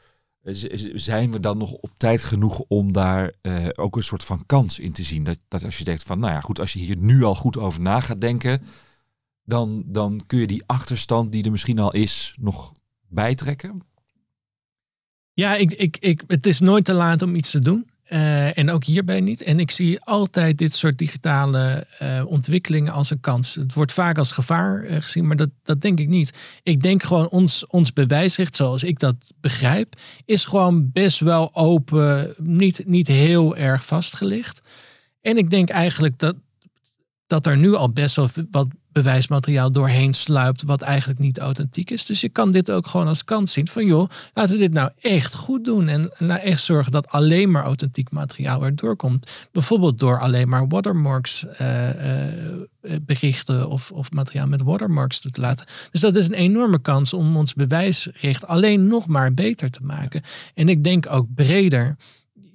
Zijn 0.95 1.33
we 1.33 1.40
dan 1.40 1.59
nog 1.59 1.73
op 1.73 1.90
tijd 1.97 2.23
genoeg 2.23 2.59
om 2.59 2.92
daar 2.92 3.33
eh, 3.40 3.66
ook 3.75 3.97
een 3.97 4.02
soort 4.02 4.25
van 4.25 4.47
kans 4.47 4.78
in 4.78 4.92
te 4.92 5.02
zien? 5.02 5.25
Dat, 5.25 5.38
dat 5.49 5.64
als 5.64 5.78
je 5.78 5.85
denkt 5.85 6.02
van, 6.02 6.18
nou 6.18 6.33
ja, 6.33 6.40
goed, 6.40 6.61
als 6.61 6.73
je 6.73 6.78
hier 6.78 6.97
nu 6.97 7.23
al 7.23 7.35
goed 7.35 7.57
over 7.57 7.80
na 7.80 8.00
gaat 8.00 8.21
denken, 8.21 8.62
dan, 9.45 9.83
dan 9.87 10.23
kun 10.26 10.38
je 10.38 10.47
die 10.47 10.62
achterstand 10.66 11.33
die 11.33 11.45
er 11.45 11.50
misschien 11.50 11.78
al 11.78 11.92
is, 11.92 12.37
nog 12.40 12.73
bijtrekken. 13.09 13.83
Ja, 15.38 15.54
ik, 15.54 15.73
ik, 15.73 15.97
ik, 16.00 16.23
het 16.26 16.47
is 16.47 16.61
nooit 16.61 16.85
te 16.85 16.92
laat 16.92 17.23
om 17.23 17.35
iets 17.35 17.50
te 17.50 17.61
doen. 17.61 17.90
Eh, 18.04 18.59
en 18.59 18.71
ook 18.71 18.85
hierbij 18.85 19.21
niet. 19.21 19.42
En 19.42 19.61
ik 19.61 19.71
zie 19.71 20.00
altijd 20.00 20.59
dit 20.59 20.73
soort 20.73 20.99
digitale 20.99 21.87
eh, 21.99 22.23
ontwikkelingen 22.26 22.92
als 22.92 23.11
een 23.11 23.21
kans. 23.21 23.54
Het 23.54 23.75
wordt 23.75 23.92
vaak 23.92 24.18
als 24.18 24.30
gevaar 24.30 24.83
eh, 24.83 25.02
gezien, 25.02 25.26
maar 25.26 25.37
dat, 25.37 25.50
dat 25.62 25.80
denk 25.80 25.99
ik 25.99 26.09
niet. 26.09 26.33
Ik 26.62 26.83
denk 26.83 27.02
gewoon 27.02 27.28
ons, 27.28 27.66
ons 27.66 27.92
bewijsrecht, 27.92 28.57
zoals 28.57 28.83
ik 28.83 28.99
dat 28.99 29.35
begrijp, 29.40 29.95
is 30.25 30.45
gewoon 30.45 30.90
best 30.92 31.18
wel 31.18 31.54
open, 31.54 32.35
niet, 32.37 32.83
niet 32.87 33.07
heel 33.07 33.57
erg 33.57 33.87
vastgelegd. 33.87 34.62
En 35.21 35.37
ik 35.37 35.50
denk 35.50 35.68
eigenlijk 35.68 36.18
dat, 36.18 36.37
dat 37.26 37.47
er 37.47 37.57
nu 37.57 37.75
al 37.75 37.90
best 37.90 38.16
wel 38.16 38.28
wat 38.50 38.68
bewijsmateriaal 39.02 39.73
doorheen 39.73 40.14
sluipt 40.14 40.62
wat 40.62 40.83
eigenlijk 40.83 41.21
niet 41.21 41.38
authentiek 41.38 41.90
is. 41.90 42.07
Dus 42.07 42.21
je 42.21 42.28
kan 42.28 42.50
dit 42.50 42.71
ook 42.71 42.87
gewoon 42.87 43.07
als 43.07 43.25
kans 43.25 43.52
zien 43.52 43.69
van 43.69 43.87
joh, 43.87 44.11
laten 44.35 44.52
we 44.52 44.59
dit 44.59 44.73
nou 44.73 44.90
echt 45.00 45.35
goed 45.35 45.64
doen 45.64 45.88
en 45.88 46.11
nou 46.19 46.40
echt 46.40 46.62
zorgen 46.62 46.93
dat 46.93 47.09
alleen 47.09 47.50
maar 47.50 47.62
authentiek 47.62 48.11
materiaal 48.11 48.64
er 48.64 48.76
doorkomt. 48.76 49.49
Bijvoorbeeld 49.52 49.99
door 49.99 50.19
alleen 50.19 50.49
maar 50.49 50.69
watermarks 50.69 51.47
eh, 51.47 52.28
eh, 52.31 52.57
berichten 53.02 53.69
of, 53.69 53.90
of 53.90 54.11
materiaal 54.12 54.47
met 54.47 54.62
watermarks 54.62 55.21
toe 55.21 55.31
te 55.31 55.40
laten. 55.40 55.67
Dus 55.90 56.00
dat 56.00 56.17
is 56.17 56.28
een 56.28 56.35
enorme 56.35 56.81
kans 56.81 57.12
om 57.12 57.37
ons 57.37 57.55
bewijsrecht 57.55 58.47
alleen 58.47 58.87
nog 58.87 59.07
maar 59.07 59.35
beter 59.35 59.71
te 59.71 59.83
maken. 59.83 60.23
En 60.55 60.69
ik 60.69 60.85
denk 60.85 61.11
ook 61.11 61.35
breder 61.35 61.97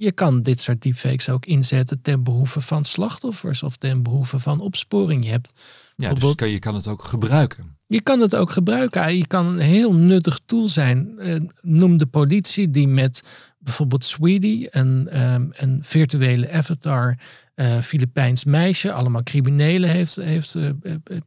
je 0.04 0.12
kan 0.12 0.42
dit 0.42 0.62
soort 0.62 0.82
deepfakes 0.82 1.30
ook 1.30 1.46
inzetten 1.46 2.02
ten 2.02 2.24
behoeve 2.24 2.62
van 2.62 2.86
slachtoffers 2.86 3.64
of 3.64 3.78
ten 3.78 4.04
behoeve 4.04 4.40
van 4.40 4.60
opsporing. 4.60 5.26
Je, 5.26 5.32
hebt, 5.32 5.54
Ja, 5.96 6.14
dus 6.14 6.36
kan, 6.36 6.50
je 6.50 6.60
kan 6.60 6.76
het 6.76 6.88
ook 6.88 7.04
gebruiken. 7.04 7.78
je 7.88 8.02
kan 8.02 8.20
het 8.20 8.36
ook 8.36 8.52
gebruiken. 8.52 9.18
Je 9.18 9.28
kan 9.28 9.46
een 9.46 9.60
heel 9.60 9.94
nuttig 9.94 10.40
tool 10.46 10.70
zijn. 10.70 11.20
Eh, 11.20 11.36
noem 11.62 11.98
de 11.98 12.06
politie 12.06 12.72
die 12.72 12.88
met 12.88 13.22
bijvoorbeeld 13.60 14.06
Sweetie, 14.06 14.68
een, 14.72 15.08
ehm, 15.10 15.48
een 15.52 15.80
virtuele 15.82 16.52
avatar, 16.52 17.18
eh 17.56 17.78
Filipijns 17.80 18.44
meisje, 18.44 18.92
allemaal 18.92 19.24
criminelen 19.24 19.90
heeft, 19.90 20.16
heeft 20.16 20.56
eh, 20.56 20.70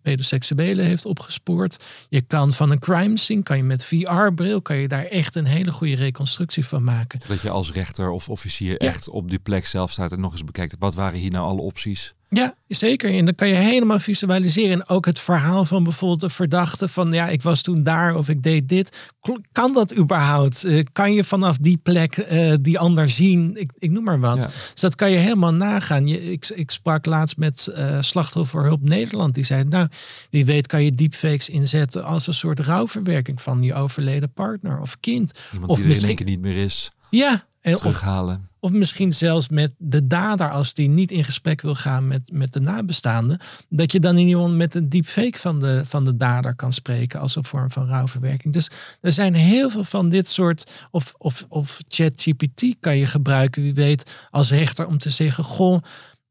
pedoseksuelen 0.03 0.85
heeft 0.85 1.05
opgespoord. 1.07 1.77
Je 2.09 2.21
kan 2.21 2.53
van 2.53 2.71
een 2.71 2.79
crime 2.79 3.19
scene, 3.19 3.43
kan 3.43 3.57
je 3.57 3.63
met 3.63 3.85
VR-bril, 3.85 4.63
kan 4.63 4.77
je 4.77 4.89
daar 4.89 5.05
echt 5.05 5.35
een 5.35 5.47
hele 5.47 5.71
goede 5.71 5.95
reconstructie 5.97 6.67
van 6.67 6.85
maken. 6.85 7.21
Dat 7.29 7.41
je 7.41 7.51
als 7.51 7.73
rechter 7.73 8.11
of 8.11 8.29
officier 8.29 8.73
Ja. 8.73 8.89
echt 8.89 9.09
op 9.09 9.31
die 9.31 9.39
plek 9.39 9.67
zelf 9.67 9.91
staat 9.91 10.13
en 10.13 10.21
nog 10.21 10.33
eens 10.33 10.45
bekijkt. 10.45 10.77
Wat 10.79 10.95
waren 10.95 11.19
hier 11.19 11.31
nou 11.31 11.47
alle 11.47 11.61
opties? 11.61 12.15
Ja, 12.29 12.55
zeker. 12.69 13.15
En 13.15 13.25
dan 13.25 13.35
kan 13.35 13.49
je 13.49 13.55
helemaal 13.55 13.99
visualiseren. 13.99 14.71
En 14.73 14.89
ook 14.89 15.07
het 15.07 15.21
verhaal 15.21 15.65
van 15.65 15.85
bijvoorbeeld 15.85 16.21
de 16.21 16.31
verdachte 16.31 16.89
van 16.89 17.13
ja, 17.13 17.29
ik 17.29 17.43
was 17.43 17.63
toen 17.63 17.83
daar 17.83 18.17
of 18.17 18.29
ik 18.29 18.43
deed 18.43 18.69
dit. 18.69 19.11
Kan 19.53 19.73
dat 19.73 19.97
überhaupt? 19.97 20.67
Kan 20.93 21.13
je 21.15 21.25
vanaf 21.25 21.57
die 21.57 21.77
plek 21.77 22.27
die 22.61 22.79
ander 22.79 23.11
zien? 23.11 23.57
Ik, 23.57 23.71
ik 23.79 23.91
noem 23.91 24.05
maar 24.05 24.21
wat. 24.21 24.43
Ja. 24.43 24.47
Dus 24.47 24.81
dat 24.81 24.95
kan 24.95 25.11
je 25.11 25.17
helemaal 25.17 25.53
nagaan. 25.55 26.07
Je, 26.07 26.16
ik, 26.23 26.49
ik 26.49 26.71
sprak 26.71 27.07
laatst 27.07 27.37
met 27.37 27.67
eh 27.67 28.03
Slachtofferhulp 28.03 28.83
Nederland. 28.83 29.35
Die 29.35 29.45
zei, 29.45 29.65
nou, 29.65 29.89
wie 30.31 30.45
weet 30.45 30.67
kan 30.67 30.85
je 30.85 30.95
deepfakes 30.95 31.49
inzetten 31.49 32.05
als 32.05 32.27
een 32.27 32.35
soort 32.35 32.61
rouwverwerking 32.61 33.43
van 33.43 33.63
je 33.63 33.75
overleden 33.75 34.33
partner 34.33 34.81
of 34.81 35.01
kind. 35.01 35.33
Iemand 35.53 35.71
Of 35.71 35.77
die 35.77 35.85
er 35.85 35.91
in 35.91 35.97
misschien- 35.97 36.09
één 36.09 36.17
keer 36.17 36.27
niet 36.27 36.41
meer 36.41 36.65
is. 36.65 36.91
Ja, 37.11 37.45
of 37.63 37.81
Terughalen. 37.81 38.49
Of 38.67 38.73
misschien 38.73 39.13
zelfs 39.13 39.49
met 39.49 39.75
de 39.79 40.07
dader, 40.07 40.51
als 40.51 40.75
die 40.75 40.89
niet 40.89 41.11
in 41.11 41.25
gesprek 41.25 41.61
wil 41.61 41.75
gaan 41.75 42.07
met, 42.07 42.31
met 42.33 42.53
de 42.53 42.61
nabestaanden. 42.61 43.41
Dat 43.69 43.93
je 43.93 44.01
dan 44.01 44.19
in 44.19 44.27
ieder 44.27 44.41
geval 44.41 44.57
met 44.57 44.75
een 44.75 44.89
deepfake 44.89 45.39
van 45.39 45.61
de, 45.61 45.81
van 45.85 46.05
de 46.05 46.17
dader 46.17 46.55
kan 46.55 46.73
spreken 46.73 47.21
als 47.21 47.37
een 47.37 47.45
vorm 47.45 47.71
van 47.71 47.87
rouwverwerking. 47.87 48.53
Dus 48.53 48.71
er 49.01 49.13
zijn 49.13 49.35
heel 49.35 49.71
veel 49.71 49.85
van 49.85 50.09
dit 50.09 50.29
soort. 50.29 50.71
Of, 50.91 51.15
of, 51.19 51.47
of 51.49 51.81
ChatGPT 51.89 52.65
kan 52.81 52.97
je 52.97 53.07
gebruiken, 53.07 53.63
wie 53.63 53.75
weet, 53.75 54.11
als 54.31 54.51
rechter 54.51 54.87
om 54.87 54.99
te 54.99 55.11
zeggen: 55.11 55.45
Goh. 55.45 55.83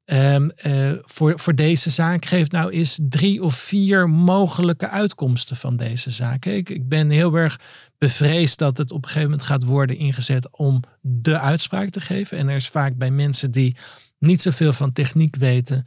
Ehm, 0.05 0.49
eh, 0.55 0.91
voor, 1.01 1.39
voor 1.39 1.55
deze 1.55 1.89
zaak 1.89 2.25
geef 2.25 2.51
nou 2.51 2.71
eens 2.71 2.99
drie 3.01 3.43
of 3.43 3.55
vier 3.55 4.09
mogelijke 4.09 4.89
uitkomsten 4.89 5.55
van 5.55 5.77
deze 5.77 6.11
zaak. 6.11 6.45
Ik, 6.45 6.69
ik 6.69 6.89
ben 6.89 7.09
heel 7.09 7.35
erg 7.35 7.59
bevreesd 7.97 8.57
dat 8.57 8.77
het 8.77 8.91
op 8.91 8.97
een 8.97 9.09
gegeven 9.09 9.29
moment 9.29 9.47
gaat 9.47 9.63
worden 9.63 9.97
ingezet 9.97 10.57
om 10.57 10.81
de 11.01 11.39
uitspraak 11.39 11.89
te 11.89 12.01
geven. 12.01 12.37
En 12.37 12.49
er 12.49 12.55
is 12.55 12.67
vaak 12.67 12.95
bij 12.95 13.11
mensen 13.11 13.51
die 13.51 13.75
niet 14.19 14.41
zoveel 14.41 14.73
van 14.73 14.91
techniek 14.91 15.35
weten, 15.35 15.85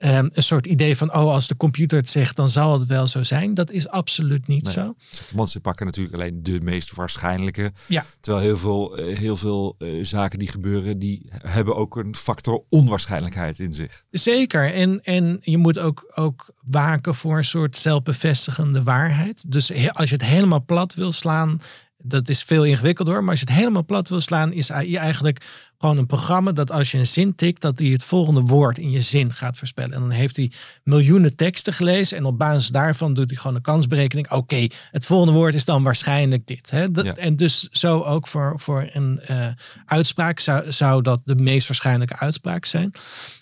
ehm, 0.00 0.28
een 0.32 0.42
soort 0.42 0.66
idee 0.66 0.96
van, 0.96 1.08
oh, 1.14 1.32
als 1.32 1.46
de 1.46 1.56
computer 1.56 1.98
het 1.98 2.08
zegt, 2.08 2.36
dan 2.36 2.50
zal 2.50 2.78
het 2.78 2.88
wel 2.88 3.06
zo 3.08 3.22
zijn. 3.22 3.54
Dat 3.54 3.70
is 3.70 3.88
absoluut 3.88 4.46
niet 4.46 4.64
Nee. 4.64 4.72
zo. 4.72 4.94
Want 5.34 5.50
ze 5.50 5.60
pakken 5.60 5.86
natuurlijk 5.86 6.14
alleen 6.14 6.42
de 6.42 6.60
meest 6.60 6.94
waarschijnlijke. 6.94 7.72
Ja. 7.88 8.04
Terwijl 8.20 8.44
heel 8.44 8.58
veel, 8.58 8.96
eh, 8.96 9.18
heel 9.18 9.36
veel 9.36 9.74
eh, 9.78 9.88
zaken 10.04 10.38
die 10.38 10.48
gebeuren, 10.48 10.98
die 10.98 11.28
hebben 11.32 11.76
ook 11.76 11.96
een 11.96 12.16
factor 12.16 12.62
onwaarschijnlijkheid 12.68 13.58
in 13.58 13.74
zich. 13.74 14.04
Zeker. 14.10 14.74
En, 14.74 15.00
en 15.04 15.38
je 15.40 15.58
moet 15.58 15.78
ook, 15.78 16.12
ook 16.14 16.50
waken 16.64 17.14
voor 17.14 17.36
een 17.36 17.44
soort 17.44 17.78
zelfbevestigende 17.78 18.82
waarheid. 18.82 19.52
Dus 19.52 19.68
he- 19.68 19.92
als 19.92 20.08
je 20.08 20.14
het 20.14 20.24
helemaal 20.24 20.64
plat 20.64 20.94
wil 20.94 21.12
slaan, 21.12 21.60
dat 22.02 22.28
is 22.28 22.42
veel 22.42 22.64
ingewikkelder. 22.64 23.20
Maar 23.20 23.30
als 23.30 23.40
je 23.40 23.46
het 23.46 23.54
helemaal 23.54 23.84
plat 23.84 24.08
wil 24.08 24.20
slaan, 24.20 24.52
is 24.52 24.72
AI 24.72 24.96
eigenlijk 24.96 25.68
gewoon 25.80 25.98
een 25.98 26.06
programma 26.06 26.52
dat 26.52 26.70
als 26.70 26.90
je 26.90 26.98
een 26.98 27.06
zin 27.06 27.34
tikt, 27.34 27.60
dat 27.60 27.78
hij 27.78 27.88
het 27.88 28.04
volgende 28.04 28.40
woord 28.40 28.78
in 28.78 28.90
je 28.90 29.00
zin 29.00 29.32
gaat 29.32 29.56
voorspellen. 29.56 29.92
En 29.92 30.00
dan 30.00 30.10
heeft 30.10 30.36
hij 30.36 30.50
miljoenen 30.84 31.36
teksten 31.36 31.72
gelezen. 31.72 32.16
En 32.16 32.24
op 32.24 32.38
basis 32.38 32.68
daarvan 32.68 33.14
doet 33.14 33.30
hij 33.30 33.38
gewoon 33.38 33.56
een 33.56 33.62
kansberekening. 33.62 34.30
Oké, 34.30 34.66
het 34.90 35.06
volgende 35.06 35.32
woord 35.34 35.54
is 35.54 35.64
dan 35.64 35.82
waarschijnlijk 35.82 36.46
dit. 36.46 36.70
Hè? 36.70 36.90
Dat- 36.90 37.04
Ja. 37.04 37.16
En 37.16 37.36
dus 37.36 37.68
zo 37.70 38.00
ook 38.00 38.28
voor, 38.28 38.54
voor 38.56 38.88
een 38.92 39.20
eh, 39.20 39.46
uitspraak 39.86 40.38
zou, 40.40 40.72
zou 40.72 41.02
dat 41.02 41.20
de 41.24 41.34
meest 41.36 41.68
waarschijnlijke 41.68 42.16
uitspraak 42.16 42.64
zijn. 42.64 42.90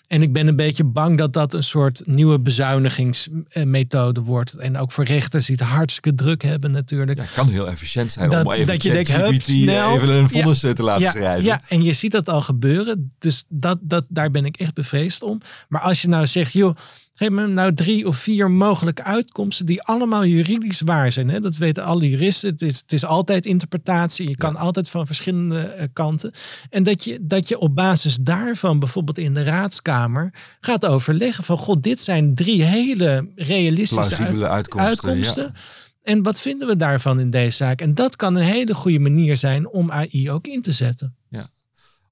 En 0.07 0.21
ik 0.21 0.33
ben 0.33 0.47
een 0.47 0.55
beetje 0.55 0.83
bang 0.83 1.17
dat 1.17 1.33
dat 1.33 1.53
een 1.53 1.63
soort 1.63 2.01
nieuwe 2.05 2.39
bezuinigingsmethode 2.39 4.21
wordt. 4.21 4.55
En 4.55 4.77
ook 4.77 4.91
voor 4.91 5.03
rechters 5.03 5.45
die 5.45 5.55
het 5.59 5.65
hartstikke 5.65 6.15
druk 6.15 6.41
hebben 6.43 6.71
natuurlijk. 6.71 7.17
Ja, 7.17 7.23
het 7.23 7.33
kan 7.33 7.49
heel 7.49 7.67
efficiënt 7.67 8.11
zijn 8.11 8.29
Dat- 8.29 8.45
om 8.45 8.51
even 8.51 8.67
dat 8.67 8.83
je 8.83 8.91
denkt, 8.91 9.11
hup, 9.15 9.41
snel. 9.41 9.95
even 9.95 10.09
een 10.09 10.29
vonnis 10.29 10.59
te 10.59 10.83
laten 10.83 11.01
ja, 11.03 11.11
schrijven. 11.11 11.43
ja, 11.43 11.61
en 11.67 11.83
je 11.83 11.93
ziet 11.93 12.11
dat 12.11 12.28
al 12.29 12.41
gebeuren. 12.41 13.13
Dus 13.19 13.45
dat, 13.47 13.77
dat, 13.81 14.05
daar 14.09 14.31
ben 14.31 14.45
ik 14.45 14.57
echt 14.57 14.73
bevreesd 14.73 15.21
om. 15.21 15.41
Maar 15.69 15.81
als 15.81 16.01
je 16.01 16.07
nou 16.07 16.27
zegt, 16.27 16.53
joh, 16.53 16.75
geef 17.13 17.29
me 17.29 17.47
nou 17.47 17.73
drie 17.73 18.07
of 18.07 18.17
vier 18.17 18.51
mogelijke 18.51 19.03
uitkomsten 19.03 19.65
die 19.65 19.83
allemaal 19.83 20.25
juridisch 20.25 20.81
waar 20.81 21.11
zijn. 21.11 21.29
Hè? 21.29 21.39
Dat 21.39 21.57
weten 21.57 21.83
alle 21.83 22.09
juristen. 22.09 22.49
Het 22.49 22.61
is, 22.61 22.79
het 22.79 22.93
is 22.93 23.05
altijd 23.05 23.45
interpretatie. 23.45 24.29
Je 24.29 24.35
kan 24.35 24.55
altijd 24.55 24.89
van 24.89 25.05
verschillende 25.05 25.59
eh, 25.59 25.87
kanten. 25.93 26.31
En 26.69 26.83
dat 26.83 27.03
je, 27.03 27.17
dat 27.21 27.47
je 27.47 27.59
op 27.59 27.75
basis 27.75 28.17
daarvan 28.21 28.79
bijvoorbeeld 28.79 29.17
in 29.17 29.33
de 29.33 29.43
raadskamer 29.43 30.33
gaat 30.59 30.85
overleggen 30.85 31.43
van, 31.43 31.57
god, 31.57 31.83
dit 31.83 32.01
zijn 32.01 32.35
drie 32.35 32.63
hele 32.63 33.27
realistische 33.35 34.15
uit- 34.23 34.41
uitkomsten. 34.41 34.79
uitkomsten. 34.89 35.43
ja. 35.43 35.59
En 36.03 36.23
wat 36.23 36.41
vinden 36.41 36.67
we 36.67 36.75
daarvan 36.75 37.19
in 37.19 37.29
deze 37.29 37.55
zaak? 37.55 37.81
En 37.81 37.95
dat 37.95 38.15
kan 38.15 38.35
een 38.35 38.43
hele 38.43 38.73
goede 38.73 38.99
manier 38.99 39.37
zijn 39.37 39.69
om 39.69 39.91
AI 39.91 40.31
ook 40.31 40.47
in 40.47 40.61
te 40.61 40.71
zetten. 40.71 41.15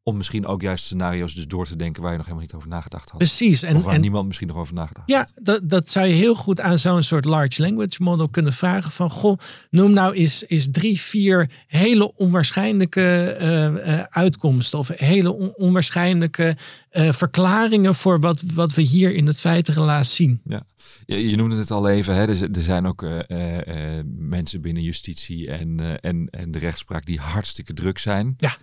Om 0.07 0.17
misschien 0.17 0.45
ook 0.45 0.61
juist 0.61 0.85
scenario's 0.85 1.35
dus 1.35 1.47
door 1.47 1.67
te 1.67 1.75
denken 1.75 2.01
waar 2.01 2.11
je 2.11 2.17
nog 2.17 2.25
helemaal 2.25 2.47
niet 2.47 2.55
over 2.55 2.69
nagedacht 2.69 3.09
had. 3.09 3.17
Precies. 3.17 3.63
En, 3.63 3.75
of 3.75 3.83
waar 3.83 3.93
en 3.93 4.01
niemand 4.01 4.27
misschien 4.27 4.47
nog 4.47 4.57
over 4.57 4.73
nagedacht 4.73 5.09
ja, 5.09 5.27
dat, 5.41 5.59
dat 5.63 5.89
zou 5.89 6.07
je 6.07 6.13
heel 6.13 6.35
goed 6.35 6.59
aan 6.59 6.77
zo'n 6.77 7.03
soort 7.03 7.25
large 7.25 7.61
language 7.61 8.03
model 8.03 8.29
kunnen 8.29 8.53
vragen. 8.53 8.91
Van 8.91 9.09
goh, 9.09 9.37
noem 9.69 9.93
nou 9.93 10.13
eens, 10.13 10.43
eens 10.47 10.67
drie, 10.71 11.01
vier 11.01 11.49
hele 11.67 12.15
onwaarschijnlijke 12.15 13.01
eh, 13.01 13.99
eh, 13.99 14.05
uitkomsten. 14.09 14.79
Of 14.79 14.87
hele 14.87 15.31
on- 15.31 15.53
onwaarschijnlijke 15.55 16.57
eh, 16.89 17.11
verklaringen 17.11 17.95
voor 17.95 18.19
wat, 18.19 18.43
wat 18.53 18.73
we 18.73 18.81
hier 18.81 19.13
in 19.13 19.27
het 19.27 19.39
feitenrelaas 19.39 20.15
zien. 20.15 20.41
Je, 21.05 21.29
je 21.29 21.35
noemde 21.35 21.55
het 21.55 21.71
al 21.71 21.89
even, 21.89 22.15
hè? 22.15 22.21
Er, 22.21 22.51
er 22.55 22.63
zijn 22.63 22.85
ook 22.85 23.05
mensen 24.17 24.61
binnen 24.61 24.83
justitie 24.83 25.51
en, 25.51 25.99
en, 26.01 26.27
en 26.29 26.51
de 26.51 26.59
rechtspraak 26.59 27.05
die 27.05 27.19
hartstikke 27.19 27.73
druk 27.73 27.97
zijn. 27.97 28.35
Ja. 28.37 28.57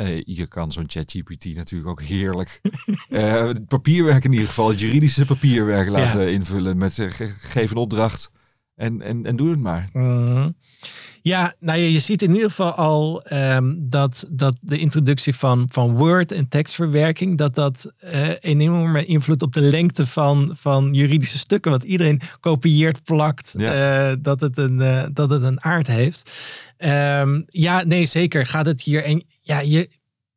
Eh, 0.00 0.20
je 0.24 0.46
kan 0.46 0.72
zo'n 0.72 0.84
ChatGPT 0.88 1.54
natuurlijk 1.54 1.90
ook 1.90 2.02
heerlijk 2.02 2.60
eh, 3.08 3.50
papierwerk 3.68 4.24
in 4.24 4.32
ieder 4.32 4.48
geval, 4.48 4.68
het 4.68 4.80
juridische 4.80 5.24
papierwerk 5.24 5.88
laten 5.88 6.32
invullen 6.32 6.76
met 6.76 6.94
ge- 6.94 7.34
geef 7.40 7.70
een 7.70 7.76
opdracht 7.76 8.30
en, 8.74 9.02
en, 9.02 9.26
en 9.26 9.36
doe 9.36 9.50
het 9.50 9.60
maar. 9.60 9.88
Mhm. 9.92 10.50
Ja, 11.22 11.54
nou 11.58 11.78
ja, 11.78 11.84
je 11.88 11.98
ziet 11.98 12.22
in 12.22 12.32
ieder 12.34 12.48
geval 12.48 12.72
al 12.72 13.22
ehm, 13.22 13.74
dat, 13.78 14.26
dat 14.30 14.56
de 14.60 14.78
introductie 14.78 15.34
van, 15.34 15.68
van 15.72 15.96
Word 15.96 16.32
en 16.32 16.48
tekstverwerking, 16.48 17.38
dat 17.38 17.54
dat 17.54 17.92
eh 17.98 18.28
enorme 18.40 19.04
invloed 19.04 19.42
op 19.42 19.52
de 19.52 19.60
lengte 19.60 20.06
van, 20.06 20.52
van 20.56 20.94
juridische 20.94 21.38
stukken, 21.38 21.70
wat 21.70 21.84
iedereen 21.84 22.20
kopieert, 22.40 23.04
plakt, 23.04 23.54
dat, 24.22 24.40
het 24.40 24.58
een, 24.58 24.76
dat 25.12 25.30
het 25.30 25.42
een 25.42 25.62
aard 25.62 25.86
heeft. 25.86 26.30
Ehm, 26.76 27.40
ja, 27.46 27.82
nee, 27.84 28.06
zeker 28.06 28.46
gaat 28.46 28.66
het 28.66 28.82
hier. 28.82 29.04
En 29.04 29.24
ja, 29.50 29.58
je, 29.60 29.88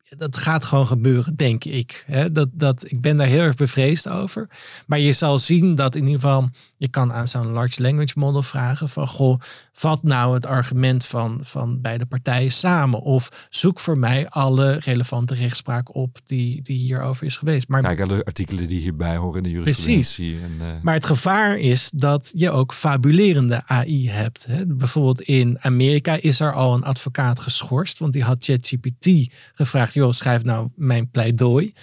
dat 0.10 0.38
gaat 0.38 0.66
gewoon 0.66 0.88
gebeuren, 0.88 1.36
denk 1.36 1.64
ik. 1.64 2.06
Dat, 2.32 2.50
dat, 2.52 2.92
ik 2.92 3.02
ben 3.02 3.18
daar 3.18 3.28
heel 3.28 3.40
erg 3.40 3.56
bevreesd 3.56 4.10
over. 4.10 4.50
Maar 4.88 5.00
je 5.00 5.14
zal 5.14 5.40
zien 5.40 5.76
dat 5.76 5.96
in 5.96 6.04
ieder 6.04 6.20
geval, 6.20 6.50
je 6.84 6.90
kan 6.90 7.14
aan 7.14 7.28
zo'n 7.28 7.48
large 7.48 7.82
language 7.82 8.14
model 8.16 8.44
vragen 8.44 8.90
van, 8.90 9.08
goh, 9.08 9.40
vat 9.74 10.04
nou 10.04 10.34
het 10.34 10.46
argument 10.46 11.06
van, 11.06 11.40
van 11.42 11.82
beide 11.82 12.06
partijen 12.06 12.52
samen. 12.52 13.02
Of 13.02 13.48
zoek 13.50 13.80
voor 13.80 13.98
mij 13.98 14.30
alle 14.30 14.80
relevante 14.80 15.36
rechtspraak 15.36 15.96
op 15.96 16.20
die, 16.26 16.62
die 16.62 16.78
hierover 16.78 17.26
is 17.26 17.38
geweest. 17.38 17.68
Maar 17.68 17.82
Kijk 17.82 18.02
alle 18.02 18.26
artikelen 18.26 18.68
die 18.68 18.80
hierbij 18.80 19.18
horen 19.18 19.38
in 19.38 19.44
de 19.44 19.50
jurisprudentie. 19.50 20.40
En, 20.40 20.52
eh, 20.60 20.82
maar 20.82 20.94
het 20.94 21.06
gevaar 21.06 21.58
is 21.58 21.92
dat 21.94 22.32
je 22.36 22.52
ook 22.52 22.74
fabulerende 22.74 23.62
AI 23.66 24.10
hebt. 24.10 24.46
Hè. 24.46 24.66
Bijvoorbeeld 24.66 25.22
in 25.22 25.58
Amerika 25.60 26.18
is 26.22 26.40
er 26.40 26.54
al 26.54 26.74
een 26.74 26.84
advocaat 26.84 27.40
geschorst, 27.40 28.00
want 28.00 28.14
die 28.14 28.24
had 28.24 28.44
ChatGPT 28.46 29.34
gevraagd: 29.54 29.94
joh, 29.94 30.12
schrijf 30.12 30.44
nou 30.44 30.70
mijn 30.76 31.10
pleidooi. 31.10 31.74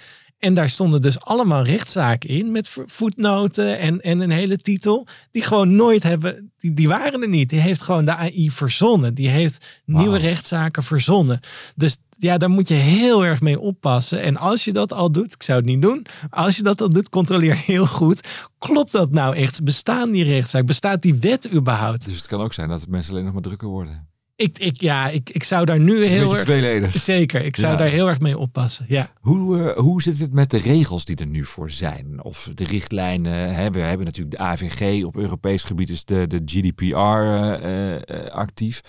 En 0.41 0.53
daar 0.53 0.69
stonden 0.69 1.01
dus 1.01 1.19
allemaal 1.19 1.63
rechtszaken 1.63 2.29
in 2.29 2.51
met 2.51 2.67
vo- 2.69 2.83
voetnoten 2.85 3.79
en, 3.79 4.01
en 4.01 4.19
een 4.19 4.31
hele 4.31 4.57
titel. 4.57 5.07
Die 5.31 5.41
gewoon 5.41 5.75
nooit 5.75 6.03
hebben, 6.03 6.51
die, 6.57 6.73
die 6.73 6.87
waren 6.87 7.21
er 7.21 7.27
niet. 7.29 7.49
Die 7.49 7.59
heeft 7.59 7.81
gewoon 7.81 8.05
de 8.05 8.15
AI 8.15 8.51
verzonnen. 8.51 9.13
Die 9.13 9.29
heeft 9.29 9.81
nieuwe 9.85 10.17
rechtszaken 10.17 10.83
verzonnen. 10.83 11.39
Dus 11.75 11.97
ja, 12.17 12.37
daar 12.37 12.49
moet 12.49 12.67
je 12.67 12.73
heel 12.73 13.25
erg 13.25 13.41
mee 13.41 13.59
oppassen. 13.59 14.21
En 14.21 14.37
als 14.37 14.63
je 14.63 14.73
dat 14.73 14.93
al 14.93 15.11
doet, 15.11 15.33
ik 15.33 15.43
zou 15.43 15.57
het 15.57 15.67
niet 15.67 15.81
doen. 15.81 16.05
Als 16.29 16.55
je 16.55 16.63
dat 16.63 16.81
al 16.81 16.89
doet, 16.89 17.09
controleer 17.09 17.57
heel 17.65 17.87
goed. 17.87 18.27
Klopt 18.59 18.91
dat 18.91 19.11
nou 19.11 19.35
echt? 19.35 19.63
Bestaan 19.63 20.11
die 20.11 20.23
rechtszaak? 20.23 20.65
Bestaat 20.65 21.01
die 21.01 21.15
wet 21.15 21.51
überhaupt? 21.53 22.05
dus 22.05 22.17
het 22.17 22.27
kan 22.27 22.41
ook 22.41 22.53
zijn 22.53 22.69
dat 22.69 22.87
mensen 22.87 23.11
alleen 23.11 23.23
nog 23.25 23.33
maar 23.33 23.41
drukker 23.41 23.67
worden. 23.67 24.09
Ik, 24.41 24.57
ik, 24.59 24.81
ja, 24.81 25.09
ik, 25.09 25.29
ik 25.29 25.43
zou 25.43 25.65
daar 25.65 25.79
nu 25.79 26.05
heel 26.05 26.33
erg... 26.33 26.43
tweeledig. 26.43 26.99
Zeker, 26.99 27.45
ik 27.45 27.55
zou 27.55 27.71
Ja. 27.71 27.77
daar 27.77 27.87
heel 27.89 28.07
erg 28.09 28.19
mee 28.19 28.37
oppassen. 28.37 28.85
Ja. 28.87 29.11
Hoe, 29.19 29.69
eh, 29.71 29.77
hoe 29.77 30.01
zit 30.01 30.19
het 30.19 30.33
met 30.33 30.49
de 30.49 30.57
regels 30.57 31.05
die 31.05 31.15
er 31.15 31.27
nu 31.27 31.45
voor 31.45 31.69
zijn? 31.71 32.23
Of 32.23 32.49
de 32.55 32.63
richtlijnen? 32.63 33.53
Hè? 33.55 33.71
We 33.71 33.79
hebben 33.79 34.05
natuurlijk 34.05 34.37
de 34.37 34.43
AVG 34.43 35.03
op 35.03 35.17
Europees 35.17 35.63
gebied 35.63 35.89
is 35.89 36.05
de, 36.05 36.27
de 36.27 36.41
GDPR 36.45 36.85
eh, 36.95 37.95
eh, 37.95 38.25
actief. 38.31 38.81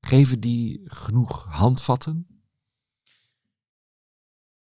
Geven 0.00 0.40
die 0.40 0.80
genoeg 0.84 1.46
handvatten? 1.50 2.26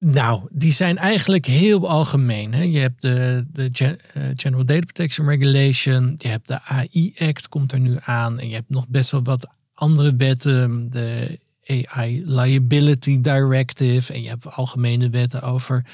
Nou, 0.07 0.41
die 0.51 0.73
zijn 0.73 0.99
eigenlijk 0.99 1.47
heel 1.47 1.89
algemeen. 1.89 2.55
Hè? 2.55 2.63
Je 2.63 2.79
hebt 2.79 3.03
de, 3.03 3.45
de 3.53 3.71
eh, 4.13 4.23
General 4.37 4.65
Data 4.65 4.81
Protection 4.85 5.29
Regulation, 5.29 6.15
je 6.19 6.29
hebt 6.29 6.49
de 6.49 6.63
AI 6.63 7.15
Act, 7.19 7.49
komt 7.49 7.73
er 7.73 7.81
nu 7.81 7.97
aan. 8.01 8.39
En 8.39 8.49
je 8.49 8.55
hebt 8.55 8.71
nog 8.71 8.89
best 8.89 9.11
wel 9.11 9.23
wat 9.23 9.49
andere 9.75 10.17
wetten, 10.17 10.91
de 10.91 11.39
AI 11.67 12.23
Liability 12.27 13.21
Directive. 13.21 14.13
En 14.13 14.23
je 14.23 14.29
hebt 14.29 14.47
algemene 14.47 15.11
wetten 15.11 15.43
over 15.43 15.85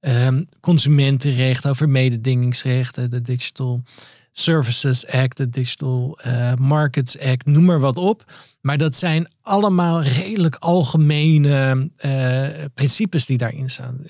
ehm, 0.00 0.42
consumentenrecht, 0.60 1.66
over 1.66 1.88
mededingingsrechten, 1.88 3.10
de 3.10 3.22
Digital 3.22 3.82
Services 4.38 5.06
Act, 5.06 5.36
de 5.36 5.48
Digital 5.48 6.18
eh, 6.22 6.54
Markets 6.54 7.18
Act, 7.18 7.46
noem 7.46 7.64
maar 7.64 7.80
wat 7.80 7.96
op. 7.96 8.32
Maar 8.60 8.76
dat 8.76 8.94
zijn 8.94 9.28
allemaal 9.42 10.02
redelijk 10.02 10.56
algemene 10.56 11.90
eh, 11.96 12.64
principes 12.74 13.26
die 13.26 13.38
daarin 13.38 13.70
staan. 13.70 14.04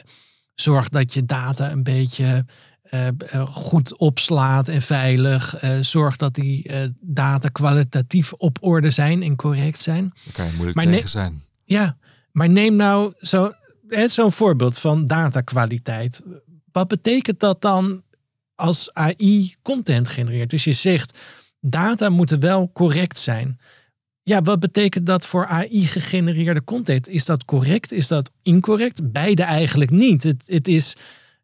Zorg 0.55 0.89
dat 0.89 1.15
je 1.15 1.25
data 1.25 1.71
een 1.71 1.83
beetje 1.83 2.45
eh, 2.83 3.09
goed 3.49 3.99
opslaat 3.99 4.69
en 4.69 4.83
veilig. 4.83 5.55
Zorg 5.81 6.17
dat 6.17 6.35
die 6.35 6.71
data 7.01 7.49
kwalitatief 7.49 8.33
op 8.33 8.59
orde 8.61 8.91
zijn 8.91 9.23
en 9.23 9.37
correct 9.37 9.81
zijn. 9.81 10.13
Daar 10.25 10.35
kan 10.35 10.47
je 10.47 10.53
moeilijk 10.53 10.77
Maar 10.77 10.87
tegen 10.87 11.09
zijn. 11.09 11.43
Ja, 11.65 11.97
maar 12.33 12.49
neem 12.49 12.77
nou 12.77 13.13
zo, 13.21 13.53
zo'n 14.07 14.33
voorbeeld 14.33 14.79
van 14.79 15.07
datakwaliteit. 15.07 16.23
Wat 16.73 16.89
betekent 16.89 17.41
dat 17.41 17.63
dan 17.63 18.03
als 18.59 18.93
AI 18.93 19.55
content 19.63 20.09
genereert? 20.09 20.51
Dus 20.51 20.65
je 20.65 20.73
zegt, 20.73 21.19
data 21.61 22.09
moeten 22.09 22.41
wel 22.41 22.71
correct 22.73 23.19
zijn. 23.19 23.61
Ja, 24.23 24.43
wat 24.43 24.61
betekent 24.61 25.07
dat 25.07 25.27
voor 25.27 25.47
AI 25.47 25.87
gegenereerde 25.87 26.65
content? 26.65 27.09
Is 27.09 27.25
dat 27.25 27.45
correct? 27.45 27.93
Is 27.93 28.09
dat 28.09 28.31
incorrect? 28.43 29.13
Beide 29.13 29.43
eigenlijk 29.43 29.91
niet. 29.91 30.23
Het, 30.23 30.43
het, 30.47 30.69
is, 30.69 30.97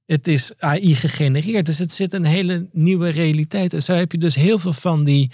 het 0.06 0.28
is 0.28 0.52
AI 0.58 0.94
gegenereerd, 0.94 1.66
dus 1.66 1.78
het 1.78 1.92
zit 1.92 2.12
een 2.12 2.24
hele 2.24 2.68
nieuwe 2.72 3.08
realiteit. 3.08 3.72
En 3.72 3.82
zo 3.82 3.92
heb 3.92 4.12
je 4.12 4.18
dus 4.18 4.34
heel 4.34 4.58
veel 4.58 4.72
van 4.72 5.04
die 5.04 5.30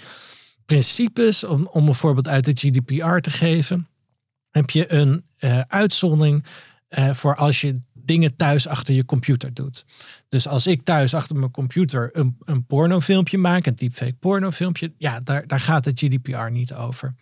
principes, 0.65 1.43
om, 1.43 1.67
om 1.71 1.87
een 1.87 1.95
voorbeeld 1.95 2.27
uit 2.27 2.45
de 2.45 2.51
GDPR 2.53 3.19
te 3.19 3.29
geven 3.29 3.87
heb 4.51 4.69
je 4.69 4.91
een 4.91 5.23
eh, 5.37 5.59
uitzondering 5.67 6.45
eh, 6.87 7.13
voor 7.13 7.35
als 7.35 7.61
je 7.61 7.79
dingen 8.05 8.35
thuis 8.35 8.67
achter 8.67 8.93
je 8.93 9.05
computer 9.05 9.53
doet. 9.53 9.85
Dus 10.29 10.47
als 10.47 10.67
ik 10.67 10.83
thuis 10.83 11.13
achter 11.13 11.35
mijn 11.35 11.51
computer 11.51 12.09
een, 12.13 12.37
een 12.45 12.65
pornofilmpje 12.65 13.37
maak, 13.37 13.65
een 13.65 13.75
deepfake 13.75 14.15
pornofilmpje, 14.19 14.93
ja, 14.97 15.19
daar, 15.19 15.47
daar 15.47 15.59
gaat 15.59 15.83
de 15.83 15.91
GDPR 15.95 16.51
niet 16.51 16.73
over. 16.73 17.15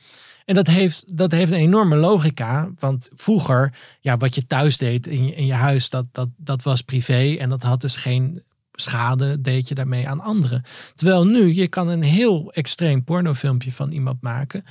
En 0.45 0.55
dat 0.55 0.67
heeft, 0.67 1.17
dat 1.17 1.31
heeft 1.31 1.51
een 1.51 1.57
enorme 1.57 1.95
logica, 1.95 2.71
want 2.79 3.09
vroeger, 3.15 3.73
ja, 3.99 4.17
wat 4.17 4.35
je 4.35 4.47
thuis 4.47 4.77
deed 4.77 5.07
in 5.07 5.25
je, 5.25 5.35
in 5.35 5.45
je 5.45 5.53
huis, 5.53 5.89
dat, 5.89 6.05
dat, 6.11 6.29
dat 6.37 6.63
was 6.63 6.81
privé 6.81 7.35
en 7.39 7.49
dat 7.49 7.63
had 7.63 7.81
dus 7.81 7.95
geen 7.95 8.43
schade, 8.73 9.41
deed 9.41 9.67
je 9.67 9.75
daarmee 9.75 10.07
aan 10.07 10.19
anderen. 10.19 10.63
Terwijl 10.93 11.25
nu, 11.25 11.53
je 11.53 11.67
kan 11.67 11.87
een 11.87 12.03
heel 12.03 12.51
extreem 12.51 13.03
pornofilmpje 13.03 13.71
van 13.71 13.91
iemand 13.91 14.21
maken 14.21 14.63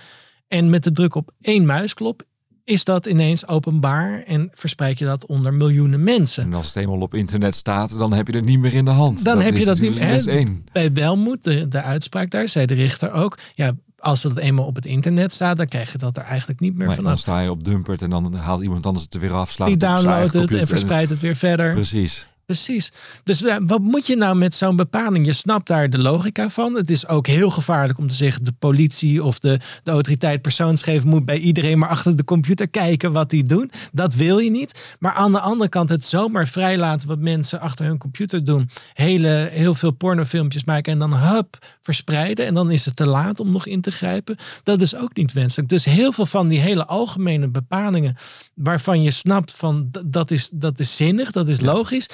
en 0.49 0.71
met 0.71 0.83
de 0.83 0.93
druk 0.93 1.15
op 1.15 1.31
één 1.41 1.67
muisklop 1.67 2.23
is 2.69 2.85
dat 2.85 3.07
ineens 3.07 3.47
openbaar 3.47 4.23
en 4.23 4.51
verspreid 4.53 4.99
je 4.99 5.05
dat 5.05 5.27
onder 5.27 5.55
miljoenen 5.55 6.03
mensen. 6.03 6.45
En 6.45 6.55
als 6.55 6.67
het 6.67 6.77
eenmaal 6.77 7.01
op 7.01 7.15
internet 7.15 7.55
staat, 7.55 7.99
dan 7.99 8.13
heb 8.13 8.27
je 8.27 8.37
het 8.37 8.45
niet 8.45 8.59
meer 8.59 8.73
in 8.73 8.85
de 8.85 8.91
hand. 8.91 9.25
Dan 9.25 9.41
heb 9.41 9.57
je 9.57 9.65
dat 9.65 9.79
niet 9.79 9.95
meer. 9.95 10.47
Bij 10.73 10.93
Welmoed, 10.93 11.45
de, 11.45 11.69
de 11.69 11.83
uitspraak 11.83 12.31
daar, 12.31 12.49
zei 12.49 12.67
de 12.67 12.75
richter 12.75 13.13
ook. 13.13 13.39
Ja, 13.55 13.73
als 13.99 14.23
het 14.23 14.37
eenmaal 14.37 14.65
op 14.65 14.75
het 14.75 14.87
internet 14.87 15.33
staat, 15.33 15.57
dan 15.57 15.67
krijg 15.67 15.93
je 15.93 15.99
dat 15.99 16.17
er 16.17 16.23
eigenlijk 16.23 16.61
niet 16.61 16.75
meer 16.75 16.87
Maar 16.87 16.97
dan 16.97 17.05
vanaf. 17.05 17.19
sta 17.19 17.41
je 17.41 17.51
op 17.51 17.65
Dumpert 17.65 18.03
en 18.03 18.11
dan 18.11 18.35
haalt 18.35 18.63
iemand 18.63 18.87
anders 18.87 19.05
het 19.05 19.15
er 19.15 19.21
weer 19.21 19.33
af. 19.33 19.51
slaat 19.51 19.69
Die 19.69 19.77
downloadt 19.77 20.33
het 20.33 20.55
en 20.55 20.67
verspreidt 20.67 21.11
het 21.11 21.21
weer 21.21 21.37
verder. 21.37 21.75
Precies. 21.75 22.29
Precies. 22.49 22.93
Dus 23.25 23.43
wat 23.67 23.81
moet 23.81 24.07
je 24.07 24.17
nou 24.17 24.37
met 24.37 24.55
zo'n 24.55 24.77
bepaling? 24.77 25.27
Je 25.27 25.33
snapt 25.33 25.67
daar 25.67 25.91
de 25.91 25.99
logica 25.99 26.51
van. 26.51 26.75
Het 26.75 26.91
is 26.91 27.09
ook 27.09 27.27
heel 27.27 27.51
gevaarlijk 27.51 27.99
om 27.99 28.09
te 28.09 28.15
zeggen... 28.15 28.45
de 28.45 28.53
politie 28.59 29.25
of 29.25 29.39
de, 29.39 29.61
de 29.83 29.91
autoriteit 29.91 30.43
persoonsgeving... 30.43 31.05
moet 31.05 31.25
bij 31.25 31.39
iedereen 31.39 31.79
maar 31.79 31.89
achter 31.89 32.17
de 32.17 32.25
computer 32.25 32.69
kijken 32.69 33.13
wat 33.13 33.31
die 33.31 33.43
doen. 33.43 33.71
Dat 33.93 34.15
wil 34.15 34.39
je 34.39 34.51
niet. 34.51 34.97
Maar 34.99 35.13
aan 35.13 35.33
de 35.33 35.41
andere 35.41 35.71
kant 35.71 35.89
het 35.89 36.05
zomaar 36.05 36.47
vrijlaten... 36.47 37.09
wat 37.09 37.19
mensen 37.19 37.61
achter 37.61 37.85
hun 37.87 37.99
computer 37.99 38.45
doen. 38.45 38.71
Hele, 38.95 39.49
heel 39.53 39.75
veel 39.75 39.91
pornofilmpjes 39.91 40.65
maken 40.65 40.93
en 40.93 40.99
dan 40.99 41.15
hup 41.15 41.77
verspreiden. 41.81 42.47
En 42.47 42.55
dan 42.55 42.71
is 42.71 42.85
het 42.85 42.97
te 42.97 43.07
laat 43.07 43.41
om 43.41 43.53
nog 43.53 43.67
in 43.67 43.81
te 43.81 43.91
grijpen. 43.91 44.37
Dat 44.63 44.81
is 44.81 44.97
ook 44.97 45.17
niet 45.17 45.33
wenselijk. 45.33 45.69
Dus 45.69 45.85
heel 45.85 46.13
veel 46.13 46.27
van 46.27 46.49
die 46.49 46.61
hele 46.61 46.87
algemene 46.87 47.49
bepalingen... 47.49 48.17
waarvan 48.55 49.03
je 49.03 49.11
snapt 49.11 49.53
van 49.53 49.91
dat 50.07 50.31
is, 50.31 50.49
dat 50.53 50.79
is 50.79 50.97
zinnig, 50.97 51.31
dat 51.31 51.49
is 51.49 51.61
logisch 51.61 52.09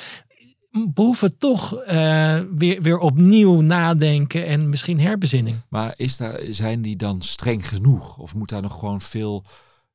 behoeven 0.94 1.38
toch 1.38 1.74
eh, 1.74 2.38
weer, 2.56 2.82
weer 2.82 2.98
opnieuw 2.98 3.60
nadenken 3.60 4.46
en 4.46 4.68
misschien 4.68 5.00
herbezinning. 5.00 5.56
Maar 5.68 5.94
is 5.96 6.16
daar, 6.16 6.40
zijn 6.50 6.82
die 6.82 6.96
dan 6.96 7.22
streng 7.22 7.68
genoeg? 7.68 8.18
Of 8.18 8.34
moet 8.34 8.48
daar 8.48 8.62
nog 8.62 8.78
gewoon 8.78 9.00
veel, 9.00 9.44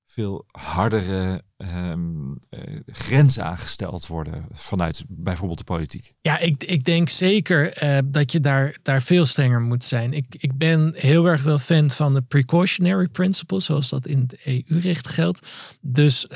veel 0.05 0.45
hardere 0.51 1.43
ehm, 1.57 2.31
eh, 2.49 2.79
grenzen 2.85 3.43
aangesteld 3.43 4.07
worden 4.07 4.45
vanuit 4.53 5.03
bijvoorbeeld 5.07 5.57
de 5.57 5.63
politiek? 5.63 6.13
Ja, 6.21 6.39
ik, 6.39 6.63
ik 6.63 6.83
denk 6.83 7.09
zeker 7.09 7.73
eh, 7.73 7.97
dat 8.05 8.31
je 8.31 8.39
daar, 8.39 8.77
daar 8.83 9.01
veel 9.01 9.25
strenger 9.25 9.61
moet 9.61 9.83
zijn. 9.83 10.13
Ik, 10.13 10.35
ik 10.37 10.57
ben 10.57 10.93
heel 10.95 11.25
erg 11.25 11.43
wel 11.43 11.59
fan 11.59 11.91
van 11.91 12.13
de 12.13 12.21
precautionary 12.21 13.07
principle, 13.07 13.61
zoals 13.61 13.89
dat 13.89 14.07
in 14.07 14.19
het 14.19 14.39
EU-recht 14.45 15.07
geldt. 15.07 15.75
Dus 15.81 16.27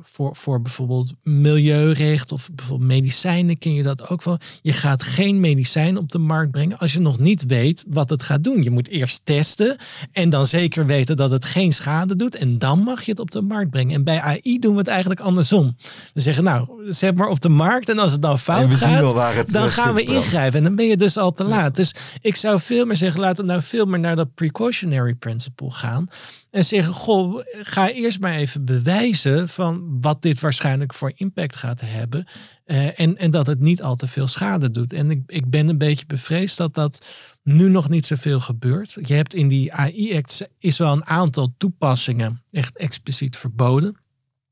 voor, 0.00 0.36
voor 0.36 0.62
bijvoorbeeld 0.62 1.12
milieurecht 1.22 2.32
of 2.32 2.48
bijvoorbeeld 2.52 2.88
medicijnen 2.90 3.58
ken 3.58 3.74
je 3.74 3.82
dat 3.82 4.08
ook 4.08 4.22
wel. 4.22 4.38
Je 4.62 4.72
gaat 4.72 5.02
geen 5.02 5.40
medicijn 5.40 5.98
op 5.98 6.10
de 6.10 6.18
markt 6.18 6.50
brengen 6.50 6.78
als 6.78 6.92
je 6.92 7.00
nog 7.00 7.18
niet 7.18 7.46
weet 7.46 7.84
wat 7.88 8.10
het 8.10 8.22
gaat 8.22 8.44
doen. 8.44 8.62
Je 8.62 8.70
moet 8.70 8.88
eerst 8.88 9.20
testen 9.24 9.76
en 10.12 10.30
dan 10.30 10.46
zeker 10.46 10.86
weten 10.86 11.16
dat 11.16 11.30
het 11.30 11.44
geen 11.44 11.72
schade 11.72 12.16
doet 12.16 12.36
en 12.36 12.58
dan 12.58 12.78
mag 12.78 13.02
je 13.02 13.10
het 13.10 13.20
op 13.20 13.30
de 13.30 13.40
markt 13.40 13.70
brengen. 13.70 13.94
En 13.94 14.04
bij 14.04 14.20
AI 14.20 14.58
doen 14.58 14.72
we 14.72 14.78
het 14.78 14.88
eigenlijk 14.88 15.20
andersom. 15.20 15.76
We 16.14 16.20
zeggen 16.20 16.44
nou, 16.44 16.68
zet 16.92 17.16
maar 17.16 17.28
op 17.28 17.40
de 17.40 17.48
markt 17.48 17.88
en 17.88 17.98
als 17.98 18.12
het 18.12 18.22
dan 18.22 18.38
fout 18.38 18.74
gaat, 18.74 19.52
dan 19.52 19.70
gaan 19.70 19.94
we 19.94 20.02
ingrijpen 20.02 20.58
en 20.58 20.64
dan 20.64 20.76
ben 20.76 20.86
je 20.86 20.96
dus 20.96 21.16
al 21.16 21.32
te 21.32 21.44
laat. 21.44 21.76
Dus 21.76 21.94
ik 22.20 22.36
zou 22.36 22.60
veel 22.60 22.86
meer 22.86 22.96
zeggen, 22.96 23.20
laten 23.20 23.44
we 23.44 23.50
nou 23.50 23.62
veel 23.62 23.86
meer 23.86 24.00
naar 24.00 24.16
dat 24.16 24.34
precautionary 24.34 25.14
principle 25.14 25.70
gaan. 25.70 26.08
En 26.52 26.64
zeggen, 26.64 26.94
goh, 26.94 27.40
ga 27.62 27.90
eerst 27.90 28.20
maar 28.20 28.34
even 28.34 28.64
bewijzen 28.64 29.48
van 29.48 30.00
wat 30.00 30.22
dit 30.22 30.40
waarschijnlijk 30.40 30.94
voor 30.94 31.12
impact 31.14 31.56
gaat 31.56 31.80
hebben. 31.80 32.26
Uh, 32.66 33.00
en, 33.00 33.16
en 33.16 33.30
dat 33.30 33.46
het 33.46 33.60
niet 33.60 33.82
al 33.82 33.96
te 33.96 34.06
veel 34.06 34.28
schade 34.28 34.70
doet. 34.70 34.92
En 34.92 35.10
ik, 35.10 35.22
ik 35.26 35.50
ben 35.50 35.68
een 35.68 35.78
beetje 35.78 36.06
bevreesd 36.06 36.56
dat 36.56 36.74
dat 36.74 37.06
nu 37.42 37.68
nog 37.68 37.88
niet 37.88 38.06
zoveel 38.06 38.40
gebeurt. 38.40 38.98
Je 39.02 39.14
hebt 39.14 39.34
in 39.34 39.48
die 39.48 39.72
AI-act 39.72 40.48
is 40.58 40.78
wel 40.78 40.92
een 40.92 41.06
aantal 41.06 41.54
toepassingen 41.58 42.42
echt 42.50 42.76
expliciet 42.76 43.36
verboden. 43.36 43.88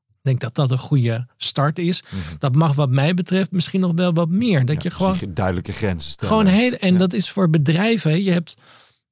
Ik 0.09 0.27
denk 0.27 0.41
dat 0.41 0.55
dat 0.55 0.71
een 0.71 0.79
goede 0.79 1.27
start 1.37 1.79
is. 1.79 2.03
Mhm. 2.03 2.37
Dat 2.39 2.55
mag 2.55 2.75
wat 2.75 2.91
mij 2.91 3.15
betreft 3.15 3.51
misschien 3.51 3.81
nog 3.81 3.93
wel 3.95 4.13
wat 4.13 4.29
meer. 4.29 4.65
Dat 4.65 4.83
je 4.83 4.91
gewoon 4.91 5.19
duidelijke 5.29 5.73
grenzen 5.73 6.11
stelt. 6.11 6.31
Gewoon 6.31 6.47
heel, 6.47 6.73
en 6.73 6.99
dat 6.99 7.13
is 7.13 7.31
voor 7.31 7.51
bedrijven. 7.51 8.23
Je 8.23 8.31
hebt 8.31 8.57
eh, 8.57 8.65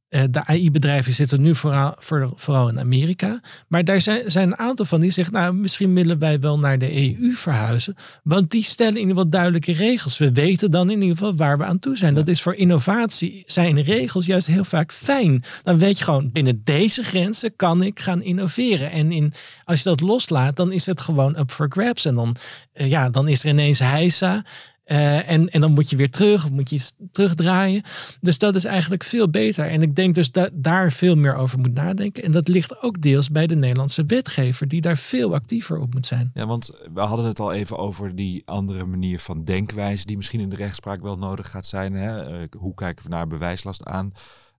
de 0.08 0.44
AI-bedrijven 0.46 1.14
zitten 1.14 1.40
nu 1.40 1.54
vooral, 1.54 1.94
vooral 2.34 2.68
in 2.68 2.80
Amerika. 2.80 3.40
Maar 3.68 3.84
daar 3.84 4.00
zijn, 4.00 4.30
zijn 4.30 4.48
een 4.48 4.58
aantal 4.58 4.84
van 4.84 5.00
die 5.00 5.10
zeggen, 5.10 5.34
nou, 5.34 5.54
misschien 5.54 5.94
willen 5.94 6.18
wij 6.18 6.40
wel 6.40 6.58
naar 6.58 6.78
de 6.78 7.18
EU 7.20 7.34
verhuizen. 7.34 7.96
Want 8.22 8.50
die 8.50 8.62
stellen 8.62 8.92
in 8.94 8.98
ieder 8.98 9.14
geval 9.14 9.30
duidelijke 9.30 9.72
regels. 9.72 10.18
We 10.18 10.32
weten 10.32 10.70
dan 10.70 10.90
in 10.90 11.00
ieder 11.00 11.16
geval 11.16 11.36
waar 11.36 11.58
we 11.58 11.64
aan 11.64 11.78
toe 11.78 11.96
zijn. 11.96 12.14
Dat 12.14 12.28
is 12.28 12.42
voor 12.42 12.54
innovatie, 12.54 13.42
zijn 13.46 13.82
regels 13.82 14.26
juist 14.26 14.46
heel 14.46 14.64
vaak 14.64 14.92
fijn. 14.92 15.44
Dan 15.62 15.78
weet 15.78 15.98
je 15.98 16.04
gewoon, 16.04 16.32
binnen 16.32 16.60
deze 16.64 17.02
grenzen 17.02 17.56
kan 17.56 17.82
ik 17.82 18.00
gaan 18.00 18.22
innoveren. 18.22 18.90
En 18.90 19.12
in, 19.12 19.32
als 19.64 19.82
je 19.82 19.88
dat 19.88 20.00
loslaat, 20.00 20.56
dan 20.56 20.72
is 20.72 20.86
het 20.86 21.00
gewoon 21.00 21.38
up 21.38 21.50
for 21.50 21.66
grabs. 21.68 22.04
En 22.04 22.14
dan, 22.14 22.36
uh, 22.74 22.88
ja, 22.88 23.10
dan 23.10 23.28
is 23.28 23.42
er 23.42 23.48
ineens 23.48 23.78
heisa. 23.78 24.44
Uh, 24.90 25.30
en, 25.30 25.48
en 25.48 25.60
dan 25.60 25.72
moet 25.72 25.90
je 25.90 25.96
weer 25.96 26.10
terug 26.10 26.44
of 26.44 26.50
moet 26.50 26.70
je 26.70 26.90
terugdraaien. 27.12 27.82
Dus 28.20 28.38
dat 28.38 28.54
is 28.54 28.64
eigenlijk 28.64 29.04
veel 29.04 29.30
beter. 29.30 29.66
En 29.66 29.82
ik 29.82 29.96
denk 29.96 30.14
dus 30.14 30.32
dat 30.32 30.50
daar 30.52 30.92
veel 30.92 31.16
meer 31.16 31.34
over 31.34 31.58
moet 31.58 31.74
nadenken. 31.74 32.22
En 32.22 32.32
dat 32.32 32.48
ligt 32.48 32.82
ook 32.82 33.02
deels 33.02 33.30
bij 33.30 33.46
de 33.46 33.56
Nederlandse 33.56 34.04
wetgever, 34.06 34.68
die 34.68 34.80
daar 34.80 34.98
veel 34.98 35.34
actiever 35.34 35.78
op 35.78 35.94
moet 35.94 36.06
zijn. 36.06 36.30
Ja, 36.34 36.46
want 36.46 36.70
we 36.94 37.00
hadden 37.00 37.26
het 37.26 37.40
al 37.40 37.52
even 37.52 37.78
over 37.78 38.14
die 38.14 38.42
andere 38.44 38.86
manier 38.86 39.20
van 39.20 39.44
denkwijze, 39.44 40.06
die 40.06 40.16
misschien 40.16 40.40
in 40.40 40.48
de 40.48 40.56
rechtspraak 40.56 41.02
wel 41.02 41.18
nodig 41.18 41.50
gaat 41.50 41.66
zijn. 41.66 41.92
Hè? 41.92 42.40
Uh, 42.40 42.46
hoe 42.58 42.74
kijken 42.74 43.04
we 43.04 43.10
naar 43.10 43.26
bewijslast 43.26 43.84
aan? 43.84 44.12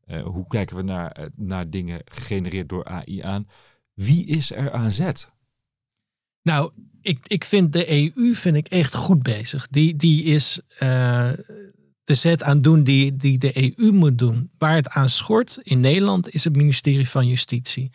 Uh, 0.08 0.24
hoe 0.24 0.48
kijken 0.48 0.76
we 0.76 0.82
naar, 0.82 1.30
naar 1.36 1.70
dingen 1.70 2.02
gegenereerd 2.06 2.70
door 2.70 2.86
AI 2.86 3.22
aan? 3.22 3.48
Wie 3.94 4.26
is 4.26 4.52
er 4.52 4.72
aan 4.72 4.92
zet? 4.92 5.34
Nou, 6.42 6.72
ik, 7.02 7.20
ik 7.28 7.44
vind 7.44 7.74
de 7.74 7.92
EU 7.92 8.34
vind 8.34 8.56
ik 8.56 8.68
echt 8.68 8.94
goed 8.94 9.24
bezig. 9.24 9.68
Die, 9.68 9.96
die 9.96 10.24
is 10.24 10.60
uh, 10.84 11.30
de 12.04 12.16
zet 12.16 12.44
aan 12.44 12.60
doen 12.60 12.84
die, 12.84 13.16
die 13.16 13.38
de 13.38 13.76
EU 13.78 13.92
moet 13.92 14.18
doen. 14.18 14.50
Waar 14.58 14.76
het 14.76 14.90
aan 14.90 15.10
schort 15.10 15.60
in 15.64 15.80
Nederland 15.80 16.34
is 16.34 16.44
het 16.44 16.56
ministerie 16.56 17.10
van 17.10 17.28
Justitie 17.28 17.92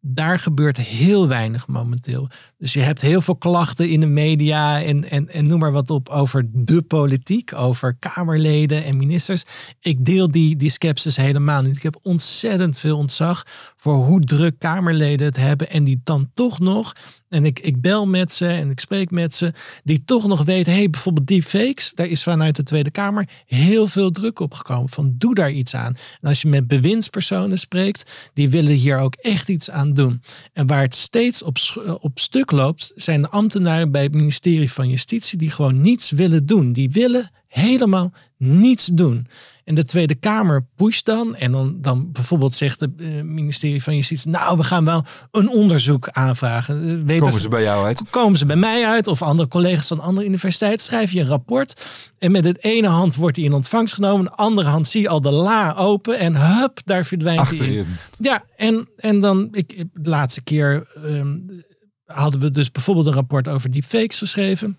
daar 0.00 0.38
gebeurt 0.38 0.76
heel 0.76 1.28
weinig 1.28 1.66
momenteel. 1.66 2.28
Dus 2.58 2.72
je 2.72 2.80
hebt 2.80 3.00
heel 3.00 3.20
veel 3.20 3.36
klachten 3.36 3.88
in 3.88 4.00
de 4.00 4.06
media 4.06 4.82
en, 4.82 5.10
en, 5.10 5.28
en 5.28 5.46
noem 5.46 5.58
maar 5.58 5.72
wat 5.72 5.90
op 5.90 6.08
over 6.08 6.46
de 6.52 6.82
politiek, 6.82 7.54
over 7.54 7.96
Kamerleden 7.98 8.84
en 8.84 8.96
ministers. 8.96 9.44
Ik 9.80 10.04
deel 10.04 10.30
die, 10.30 10.56
die 10.56 10.72
helemaal 11.04 11.62
niet. 11.62 11.76
Ik 11.76 11.82
heb 11.82 11.98
ontzettend 12.02 12.78
veel 12.78 12.96
ontzag 12.96 13.44
voor 13.76 13.94
hoe 13.94 14.20
druk 14.20 14.58
Kamerleden 14.58 15.26
het 15.26 15.36
hebben 15.36 15.70
en 15.70 15.84
die 15.84 16.00
dan 16.04 16.30
toch 16.34 16.58
nog, 16.58 16.92
en 17.28 17.44
ik, 17.44 17.58
ik 17.58 17.80
bel 17.80 18.06
met 18.06 18.32
ze 18.32 18.46
en 18.46 18.70
ik 18.70 18.80
spreek 18.80 19.10
met 19.10 19.34
ze, 19.34 19.52
die 19.84 20.04
toch 20.04 20.26
nog 20.26 20.44
weten, 20.44 20.72
hey, 20.72 20.90
bijvoorbeeld 20.90 21.26
deepfakes, 21.26 21.92
daar 21.94 22.06
is 22.06 22.22
vanuit 22.22 22.56
de 22.56 22.62
Tweede 22.62 22.90
Kamer 22.90 23.28
heel 23.46 23.86
veel 23.86 24.10
druk 24.10 24.40
op 24.40 24.54
gekomen 24.54 24.88
van 24.88 25.14
doe 25.18 25.34
daar 25.34 25.50
iets 25.50 25.74
aan. 25.74 25.96
En 26.20 26.28
als 26.28 26.42
je 26.42 26.48
met 26.48 26.68
bewindspersonen 26.68 27.58
spreekt, 27.58 28.30
die 28.34 28.50
willen 28.50 28.74
hier 28.74 28.98
ook 28.98 29.14
echt 29.14 29.48
iets 29.48 29.70
aan 29.70 29.94
doen. 29.94 30.22
En 30.52 30.66
waar 30.66 30.82
het 30.82 30.94
steeds 30.94 31.42
op, 31.42 31.56
op 32.00 32.18
stuk 32.18 32.50
loopt, 32.50 32.92
zijn 32.94 33.22
de 33.22 33.28
ambtenaren 33.28 33.90
bij 33.90 34.02
het 34.02 34.14
ministerie 34.14 34.72
van 34.72 34.88
Justitie 34.88 35.38
die 35.38 35.50
gewoon 35.50 35.80
niets 35.80 36.10
willen 36.10 36.46
doen. 36.46 36.72
Die 36.72 36.90
willen 36.90 37.30
helemaal 37.48 38.12
niets 38.36 38.86
doen. 38.86 39.26
En 39.64 39.74
de 39.74 39.84
Tweede 39.84 40.14
Kamer 40.14 40.66
pusht 40.76 41.06
dan. 41.06 41.36
En 41.36 41.52
dan, 41.52 41.76
dan 41.80 42.12
bijvoorbeeld 42.12 42.54
zegt 42.54 42.80
het 42.80 42.90
uh, 42.96 43.22
ministerie 43.22 43.82
van 43.82 43.96
Justitie. 43.96 44.30
Nou, 44.30 44.56
we 44.56 44.64
gaan 44.64 44.84
wel 44.84 45.04
een 45.30 45.50
onderzoek 45.50 46.08
aanvragen. 46.08 47.04
Weten 47.06 47.22
komen 47.22 47.40
ze 47.40 47.48
bij 47.48 47.62
jou 47.62 47.84
uit? 47.84 48.02
Komen 48.10 48.38
ze 48.38 48.46
bij 48.46 48.56
mij 48.56 48.86
uit 48.86 49.06
of 49.06 49.22
andere 49.22 49.48
collega's 49.48 49.86
van 49.86 50.00
andere 50.00 50.26
universiteiten. 50.26 50.84
Schrijf 50.84 51.12
je 51.12 51.20
een 51.20 51.26
rapport. 51.26 51.84
En 52.18 52.30
met 52.30 52.44
het 52.44 52.64
ene 52.64 52.88
hand 52.88 53.14
wordt 53.14 53.36
hij 53.36 53.44
in 53.44 53.52
ontvangst 53.52 53.94
genomen. 53.94 54.24
De 54.24 54.32
andere 54.32 54.68
hand 54.68 54.88
zie 54.88 55.00
je 55.00 55.08
al 55.08 55.20
de 55.20 55.30
la 55.30 55.74
open. 55.74 56.18
En 56.18 56.36
hup, 56.36 56.80
daar 56.84 57.04
verdwijnt 57.04 57.58
hij 57.58 57.68
in. 57.68 57.86
Ja, 58.18 58.44
en, 58.56 58.88
en 58.96 59.20
dan, 59.20 59.48
ik, 59.52 59.84
de 59.92 60.10
laatste 60.10 60.42
keer 60.42 60.86
um, 61.04 61.62
hadden 62.04 62.40
we 62.40 62.50
dus 62.50 62.70
bijvoorbeeld 62.70 63.06
een 63.06 63.12
rapport 63.12 63.48
over 63.48 63.70
deepfakes 63.70 64.18
geschreven 64.18 64.78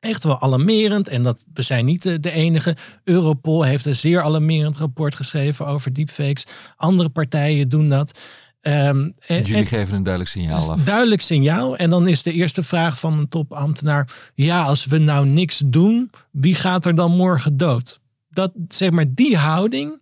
echt 0.00 0.24
wel 0.24 0.40
alarmerend. 0.40 1.08
En 1.08 1.22
dat, 1.22 1.44
we 1.52 1.62
zijn 1.62 1.84
niet 1.84 2.22
de, 2.22 2.30
enige. 2.30 2.76
Europol 3.04 3.62
heeft 3.62 3.86
een 3.86 3.96
zeer 3.96 4.22
alarmerend 4.22 4.76
rapport 4.76 5.14
geschreven 5.14 5.66
over 5.66 5.92
deepfakes. 5.92 6.46
Andere 6.76 7.08
partijen 7.08 7.68
doen 7.68 7.88
dat. 7.88 8.18
Um, 8.62 9.14
en, 9.26 9.42
jullie 9.42 9.66
geven 9.66 9.94
een 9.94 10.02
duidelijk 10.02 10.34
signaal 10.34 10.58
dus 10.58 10.68
af. 10.68 10.84
Duidelijk 10.84 11.20
signaal. 11.20 11.76
En 11.76 11.90
dan 11.90 12.08
is 12.08 12.22
de 12.22 12.32
eerste 12.32 12.62
vraag 12.62 12.98
van 12.98 13.18
een 13.18 13.28
topambtenaar: 13.28 14.30
ja, 14.34 14.62
als 14.62 14.86
we 14.86 14.98
nou 14.98 15.26
niks 15.26 15.62
doen, 15.66 16.10
wie 16.30 16.54
gaat 16.54 16.86
er 16.86 16.94
dan 16.94 17.16
morgen 17.16 17.56
dood? 17.56 18.00
Dat 18.28 18.52
zeg 18.68 18.90
maar 18.90 19.06
die 19.08 19.36
houding 19.36 20.00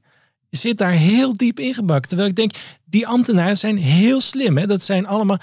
zit 0.50 0.78
daar 0.78 0.92
heel 0.92 1.36
diep 1.36 1.60
ingebakken. 1.60 2.08
Terwijl 2.08 2.28
ik 2.28 2.36
denk, 2.36 2.54
die 2.84 3.06
ambtenaren 3.06 3.58
zijn 3.58 3.76
heel 3.76 4.20
slim. 4.20 4.56
Hè? 4.56 4.66
Dat 4.66 4.82
zijn 4.82 5.06
allemaal 5.06 5.38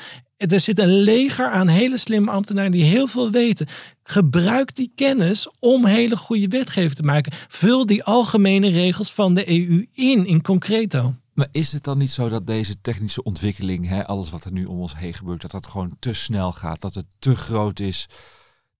er 0.51 0.59
zit 0.59 0.79
een 0.79 1.01
leger 1.01 1.49
aan 1.49 1.67
hele 1.67 1.97
slimme 1.97 2.31
ambtenaren 2.31 2.71
die 2.71 2.83
heel 2.83 3.07
veel 3.07 3.31
weten. 3.31 3.67
Gebruik 4.03 4.75
die 4.75 4.91
kennis 4.95 5.49
om 5.59 5.85
hele 5.85 6.17
goede 6.17 6.47
wetgeving 6.47 6.93
te 6.93 7.03
maken. 7.03 7.33
Vul 7.47 7.85
die 7.85 8.03
algemene 8.03 8.69
regels 8.69 9.13
van 9.13 9.33
de 9.33 9.49
EU 9.49 9.85
in, 9.93 10.25
in 10.25 10.41
concreto. 10.41 11.13
Maar 11.33 11.47
is 11.51 11.71
het 11.71 11.83
dan 11.83 11.97
niet 11.97 12.11
zo 12.11 12.29
dat 12.29 12.47
deze 12.47 12.81
technische 12.81 13.23
ontwikkeling, 13.23 13.87
hè, 13.87 14.07
alles 14.07 14.29
wat 14.29 14.45
er 14.45 14.51
nu 14.51 14.63
om 14.63 14.79
ons 14.79 14.97
heen 14.97 15.13
gebeurt, 15.13 15.41
dat 15.41 15.51
dat 15.51 15.67
gewoon 15.67 15.95
te 15.99 16.13
snel 16.13 16.51
gaat, 16.51 16.81
dat 16.81 16.95
het 16.95 17.05
te 17.19 17.35
groot 17.35 17.79
is, 17.79 18.09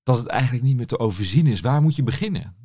dat 0.04 0.18
het 0.18 0.28
eigenlijk 0.28 0.64
niet 0.64 0.76
meer 0.76 0.88
te 0.88 1.00
overzien 1.00 1.48
is? 1.48 1.62
Waar 1.62 1.82
moet 1.82 1.96
je 1.96 2.04
beginnen? 2.04 2.56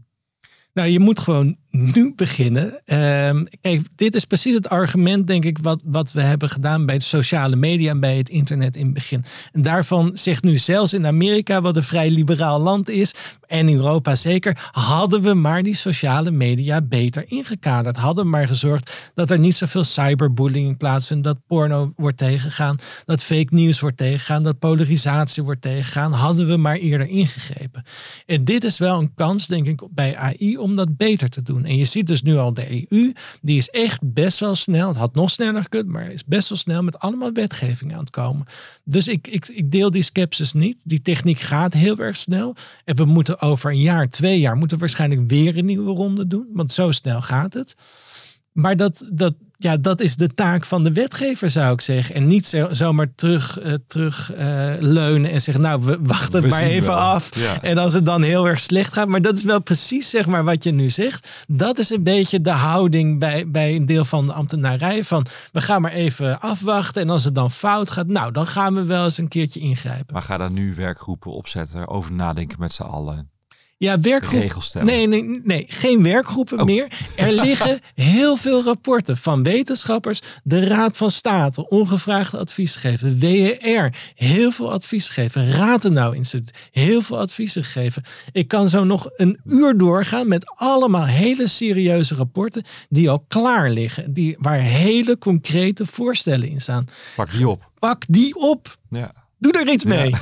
Nou, 0.72 0.88
je 0.88 0.98
moet 0.98 1.20
gewoon 1.20 1.56
nu 1.70 2.12
beginnen. 2.16 2.80
Ehm, 2.84 3.44
kijk, 3.60 3.80
dit 3.96 4.14
is 4.14 4.24
precies 4.24 4.54
het 4.54 4.68
argument, 4.68 5.26
denk 5.26 5.44
ik, 5.44 5.58
wat, 5.58 5.82
wat 5.84 6.12
we 6.12 6.20
hebben 6.20 6.50
gedaan 6.50 6.86
bij 6.86 6.98
de 6.98 7.04
sociale 7.04 7.56
media 7.56 7.90
en 7.90 8.00
bij 8.00 8.16
het 8.16 8.28
internet 8.28 8.76
in 8.76 8.84
het 8.84 8.94
begin. 8.94 9.24
En 9.52 9.62
daarvan 9.62 10.10
zegt 10.14 10.42
nu 10.42 10.58
zelfs 10.58 10.92
in 10.92 11.06
Amerika, 11.06 11.60
wat 11.60 11.76
een 11.76 11.82
vrij 11.82 12.10
liberaal 12.10 12.60
land 12.60 12.88
is, 12.88 13.14
en 13.46 13.68
in 13.68 13.76
Europa 13.76 14.14
zeker, 14.14 14.68
hadden 14.72 15.22
we 15.22 15.34
maar 15.34 15.62
die 15.62 15.74
sociale 15.74 16.30
media 16.30 16.82
beter 16.82 17.24
ingekaderd. 17.26 17.96
Hadden 17.96 18.30
maar 18.30 18.48
gezorgd 18.48 19.10
dat 19.14 19.30
er 19.30 19.38
niet 19.38 19.56
zoveel 19.56 19.84
cyberbullying 19.84 20.76
plaatsvindt, 20.76 21.24
dat 21.24 21.38
porno 21.46 21.92
wordt 21.96 22.16
tegengegaan, 22.16 22.78
dat 23.04 23.22
fake 23.22 23.54
news 23.54 23.80
wordt 23.80 23.96
tegengegaan, 23.96 24.42
dat 24.42 24.58
polarisatie 24.58 25.42
wordt 25.42 25.62
tegengegaan. 25.62 26.12
Hadden 26.12 26.46
we 26.48 26.56
maar 26.56 26.76
eerder 26.76 27.08
ingegrepen. 27.08 27.84
En 28.26 28.44
dit 28.44 28.64
is 28.64 28.78
wel 28.78 29.00
een 29.00 29.14
kans, 29.14 29.46
denk 29.46 29.66
ik, 29.66 29.82
bij 29.90 30.16
AI 30.16 30.56
om 30.56 30.76
dat 30.76 30.96
beter 30.96 31.28
te 31.28 31.42
doen. 31.42 31.64
En 31.68 31.76
je 31.76 31.84
ziet 31.84 32.06
dus 32.06 32.22
nu 32.22 32.36
al 32.36 32.54
de 32.54 32.86
EU, 32.90 33.12
die 33.42 33.58
is 33.58 33.68
echt 33.68 34.12
best 34.12 34.40
wel 34.40 34.54
snel. 34.54 34.88
Het 34.88 34.96
had 34.96 35.14
nog 35.14 35.30
sneller 35.30 35.62
gekund, 35.62 35.86
maar 35.86 36.12
is 36.12 36.24
best 36.24 36.48
wel 36.48 36.58
snel 36.58 36.82
met 36.82 36.98
allemaal 36.98 37.32
wetgeving 37.32 37.92
aan 37.92 38.00
het 38.00 38.10
komen. 38.10 38.46
Dus 38.84 39.08
ik, 39.08 39.26
ik, 39.26 39.48
ik 39.48 39.70
deel 39.70 39.90
die 39.90 40.02
sceptisch 40.02 40.52
niet. 40.52 40.82
Die 40.84 41.02
techniek 41.02 41.40
gaat 41.40 41.72
heel 41.72 41.98
erg 41.98 42.16
snel. 42.16 42.56
En 42.84 42.96
we 42.96 43.04
moeten 43.04 43.40
over 43.40 43.70
een 43.70 43.80
jaar, 43.80 44.08
twee 44.08 44.40
jaar, 44.40 44.56
moeten 44.56 44.78
waarschijnlijk 44.78 45.30
weer 45.30 45.58
een 45.58 45.64
nieuwe 45.64 45.90
ronde 45.90 46.26
doen. 46.26 46.46
Want 46.52 46.72
zo 46.72 46.92
snel 46.92 47.22
gaat 47.22 47.54
het. 47.54 47.74
Maar 48.52 48.76
dat, 48.76 49.08
dat 49.12 49.34
ja, 49.60 49.76
dat 49.76 50.00
is 50.00 50.16
de 50.16 50.34
taak 50.34 50.64
van 50.64 50.84
de 50.84 50.92
wetgever, 50.92 51.50
zou 51.50 51.72
ik 51.72 51.80
zeggen. 51.80 52.14
En 52.14 52.26
niet 52.26 52.46
zo, 52.46 52.68
zomaar 52.70 53.14
terug, 53.14 53.60
uh, 53.62 53.72
terug 53.86 54.32
uh, 54.34 54.72
leunen 54.80 55.30
en 55.30 55.40
zeggen, 55.40 55.62
nou, 55.62 55.82
we 55.84 55.98
wachten 56.00 56.40
het 56.40 56.50
maar 56.50 56.62
even 56.62 56.96
af. 56.96 57.36
Ja. 57.36 57.62
En 57.62 57.78
als 57.78 57.92
het 57.92 58.06
dan 58.06 58.22
heel 58.22 58.48
erg 58.48 58.60
slecht 58.60 58.92
gaat. 58.92 59.08
Maar 59.08 59.22
dat 59.22 59.36
is 59.36 59.44
wel 59.44 59.62
precies, 59.62 60.10
zeg 60.10 60.26
maar, 60.26 60.44
wat 60.44 60.62
je 60.62 60.70
nu 60.70 60.90
zegt. 60.90 61.28
Dat 61.48 61.78
is 61.78 61.90
een 61.90 62.02
beetje 62.02 62.40
de 62.40 62.50
houding 62.50 63.18
bij, 63.18 63.50
bij 63.50 63.76
een 63.76 63.86
deel 63.86 64.04
van 64.04 64.26
de 64.26 64.32
ambtenarij. 64.32 65.04
Van, 65.04 65.26
we 65.52 65.60
gaan 65.60 65.82
maar 65.82 65.92
even 65.92 66.40
afwachten. 66.40 67.02
En 67.02 67.10
als 67.10 67.24
het 67.24 67.34
dan 67.34 67.50
fout 67.50 67.90
gaat, 67.90 68.06
nou, 68.06 68.32
dan 68.32 68.46
gaan 68.46 68.74
we 68.74 68.84
wel 68.84 69.04
eens 69.04 69.18
een 69.18 69.28
keertje 69.28 69.60
ingrijpen. 69.60 70.12
Maar 70.12 70.22
ga 70.22 70.36
dan 70.36 70.52
nu 70.52 70.74
werkgroepen 70.74 71.32
opzetten, 71.32 71.88
over 71.88 72.12
nadenken 72.12 72.60
met 72.60 72.72
z'n 72.72 72.82
allen. 72.82 73.30
Ja, 73.78 74.00
werkgroepen. 74.00 74.84
Nee, 74.84 75.06
nee, 75.06 75.40
nee, 75.44 75.64
geen 75.68 76.02
werkgroepen 76.02 76.58
oh. 76.58 76.64
meer. 76.64 76.88
Er 77.16 77.32
liggen 77.44 77.80
heel 77.94 78.36
veel 78.36 78.62
rapporten 78.62 79.16
van 79.16 79.42
wetenschappers, 79.42 80.20
de 80.42 80.66
Raad 80.66 80.96
van 80.96 81.10
State, 81.10 81.68
ongevraagd 81.68 82.34
advies 82.34 82.74
gegeven, 82.74 83.18
WER, 83.18 84.12
heel 84.14 84.50
veel 84.50 84.72
advies 84.72 85.08
gegeven, 85.08 85.50
Ratenau 85.50 86.16
Instituut, 86.16 86.56
heel 86.70 87.02
veel 87.02 87.18
adviezen 87.18 87.64
gegeven. 87.64 88.02
Ik 88.32 88.48
kan 88.48 88.68
zo 88.68 88.84
nog 88.84 89.10
een 89.16 89.40
uur 89.46 89.76
doorgaan 89.76 90.28
met 90.28 90.52
allemaal 90.56 91.06
hele 91.06 91.48
serieuze 91.48 92.14
rapporten 92.14 92.64
die 92.88 93.10
al 93.10 93.24
klaar 93.28 93.70
liggen, 93.70 94.12
die, 94.12 94.36
waar 94.38 94.60
hele 94.60 95.18
concrete 95.18 95.86
voorstellen 95.86 96.48
in 96.48 96.60
staan. 96.60 96.86
Pak 97.16 97.30
die 97.30 97.48
op. 97.48 97.70
Pak 97.78 98.04
die 98.08 98.34
op. 98.34 98.76
Ja. 98.90 99.12
Doe 99.38 99.52
er 99.52 99.68
iets 99.68 99.84
mee. 99.84 100.14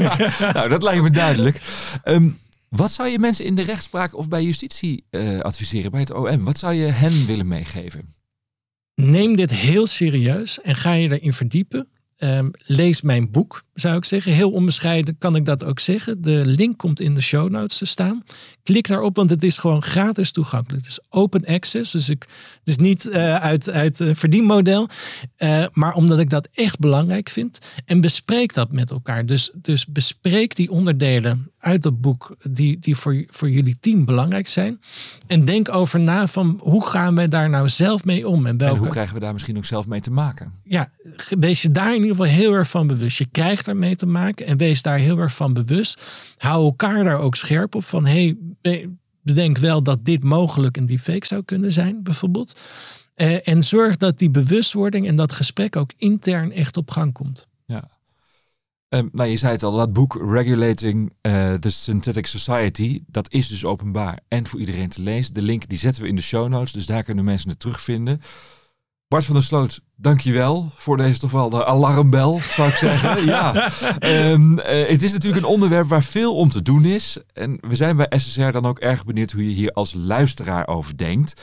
nou, 0.54 0.68
dat 0.68 0.82
lijkt 0.82 1.02
me 1.02 1.10
duidelijk. 1.10 1.60
Um, 2.04 2.38
wat 2.76 2.92
zou 2.92 3.08
je 3.08 3.18
mensen 3.18 3.44
in 3.44 3.54
de 3.54 3.62
rechtspraak 3.62 4.16
of 4.16 4.28
bij 4.28 4.42
justitie 4.42 5.04
uh, 5.10 5.40
adviseren, 5.40 5.90
bij 5.90 6.00
het 6.00 6.12
OM? 6.12 6.44
Wat 6.44 6.58
zou 6.58 6.74
je 6.74 6.86
hen 6.86 7.26
willen 7.26 7.48
meegeven? 7.48 8.14
Neem 8.94 9.36
dit 9.36 9.50
heel 9.50 9.86
serieus 9.86 10.60
en 10.60 10.76
ga 10.76 10.92
je 10.92 11.18
erin 11.18 11.32
verdiepen. 11.32 11.88
Um, 12.18 12.50
lees 12.66 13.02
mijn 13.02 13.30
boek, 13.30 13.62
zou 13.74 13.96
ik 13.96 14.04
zeggen. 14.04 14.32
Heel 14.32 14.50
onbescheiden 14.50 15.18
kan 15.18 15.36
ik 15.36 15.44
dat 15.44 15.64
ook 15.64 15.80
zeggen. 15.80 16.22
De 16.22 16.42
link 16.46 16.78
komt 16.78 17.00
in 17.00 17.14
de 17.14 17.20
show 17.20 17.50
notes 17.50 17.78
te 17.78 17.86
staan. 17.86 18.24
Klik 18.62 18.88
daarop, 18.88 19.16
want 19.16 19.30
het 19.30 19.42
is 19.42 19.56
gewoon 19.56 19.82
gratis 19.82 20.30
toegankelijk. 20.30 20.82
Het 20.82 20.90
is 20.90 21.04
open 21.08 21.44
access, 21.44 21.92
dus 21.92 22.08
ik, 22.08 22.26
het 22.58 22.68
is 22.68 22.76
niet 22.76 23.04
uh, 23.04 23.34
uit, 23.34 23.70
uit 23.70 24.00
uh, 24.00 24.14
verdienmodel. 24.14 24.88
Uh, 25.38 25.64
maar 25.72 25.94
omdat 25.94 26.18
ik 26.18 26.30
dat 26.30 26.48
echt 26.52 26.78
belangrijk 26.78 27.28
vind. 27.28 27.58
En 27.84 28.00
bespreek 28.00 28.54
dat 28.54 28.72
met 28.72 28.90
elkaar. 28.90 29.26
Dus, 29.26 29.50
dus 29.54 29.86
bespreek 29.86 30.56
die 30.56 30.70
onderdelen 30.70 31.50
uit 31.58 31.84
het 31.84 32.00
boek 32.00 32.36
die, 32.42 32.78
die 32.78 32.96
voor, 32.96 33.24
voor 33.26 33.50
jullie 33.50 33.76
team 33.80 34.04
belangrijk 34.04 34.48
zijn. 34.48 34.80
En 35.26 35.44
denk 35.44 35.74
over 35.74 36.00
na 36.00 36.26
van 36.26 36.60
hoe 36.62 36.86
gaan 36.86 37.14
we 37.14 37.28
daar 37.28 37.50
nou 37.50 37.68
zelf 37.68 38.04
mee 38.04 38.28
om? 38.28 38.46
En, 38.46 38.56
welke... 38.56 38.74
en 38.74 38.80
hoe 38.80 38.90
krijgen 38.90 39.14
we 39.14 39.20
daar 39.20 39.32
misschien 39.32 39.56
ook 39.56 39.64
zelf 39.64 39.86
mee 39.86 40.00
te 40.00 40.10
maken? 40.10 40.52
Ja, 40.64 40.90
wees 41.38 41.62
je 41.62 41.70
daar 41.70 41.94
in 41.94 42.02
ieder 42.02 42.10
geval 42.10 42.32
heel 42.32 42.52
erg 42.52 42.70
van 42.70 42.86
bewust. 42.86 43.18
Je 43.18 43.26
krijgt 43.32 43.63
mee 43.72 43.96
te 43.96 44.06
maken 44.06 44.46
en 44.46 44.56
wees 44.56 44.82
daar 44.82 44.98
heel 44.98 45.18
erg 45.18 45.34
van 45.34 45.52
bewust. 45.52 46.02
Hou 46.36 46.64
elkaar 46.64 47.04
daar 47.04 47.20
ook 47.20 47.36
scherp 47.36 47.74
op 47.74 47.84
van 47.84 48.06
hey, 48.06 48.36
bedenk 49.22 49.58
wel 49.58 49.82
dat 49.82 50.04
dit 50.04 50.24
mogelijk 50.24 50.76
een 50.76 50.86
deepfake 50.86 51.26
zou 51.26 51.42
kunnen 51.44 51.72
zijn, 51.72 52.02
bijvoorbeeld. 52.02 52.60
Uh, 53.16 53.48
en 53.48 53.64
zorg 53.64 53.96
dat 53.96 54.18
die 54.18 54.30
bewustwording 54.30 55.06
en 55.06 55.16
dat 55.16 55.32
gesprek 55.32 55.76
ook 55.76 55.90
intern 55.96 56.52
echt 56.52 56.76
op 56.76 56.90
gang 56.90 57.12
komt. 57.12 57.46
Ja. 57.66 57.90
Um, 58.88 59.08
nou, 59.12 59.30
je 59.30 59.36
zei 59.36 59.52
het 59.52 59.62
al, 59.62 59.76
dat 59.76 59.92
boek 59.92 60.14
Regulating 60.30 61.12
uh, 61.22 61.54
the 61.54 61.70
Synthetic 61.70 62.26
Society, 62.26 63.02
dat 63.06 63.32
is 63.32 63.48
dus 63.48 63.64
openbaar 63.64 64.18
en 64.28 64.46
voor 64.46 64.60
iedereen 64.60 64.88
te 64.88 65.02
lezen. 65.02 65.34
De 65.34 65.42
link 65.42 65.68
die 65.68 65.78
zetten 65.78 66.02
we 66.02 66.08
in 66.08 66.16
de 66.16 66.22
show 66.22 66.48
notes, 66.48 66.72
dus 66.72 66.86
daar 66.86 67.02
kunnen 67.02 67.24
mensen 67.24 67.50
het 67.50 67.60
terugvinden. 67.60 68.20
Bart 69.08 69.24
van 69.24 69.34
der 69.34 69.44
Sloot, 69.44 69.80
dankjewel 69.96 70.70
voor 70.76 70.96
deze 70.96 71.18
toch 71.18 71.30
wel 71.30 71.50
de 71.50 71.66
alarmbel, 71.66 72.40
zou 72.40 72.68
ik 72.68 72.74
zeggen. 72.74 73.24
ja. 73.34 73.72
Um, 74.00 74.58
het 74.58 75.02
is 75.02 75.12
natuurlijk 75.12 75.42
een 75.42 75.50
onderwerp 75.50 75.88
waar 75.88 76.02
veel 76.02 76.36
om 76.36 76.50
te 76.50 76.62
doen 76.62 76.84
is. 76.84 77.18
En 77.32 77.58
we 77.60 77.76
zijn 77.76 77.96
bij 77.96 78.18
SSR 78.18 78.50
dan 78.50 78.66
ook 78.66 78.78
erg 78.78 79.04
benieuwd 79.04 79.32
hoe 79.32 79.48
je 79.48 79.54
hier 79.54 79.72
als 79.72 79.94
luisteraar 79.96 80.66
over 80.66 80.96
denkt. 80.96 81.42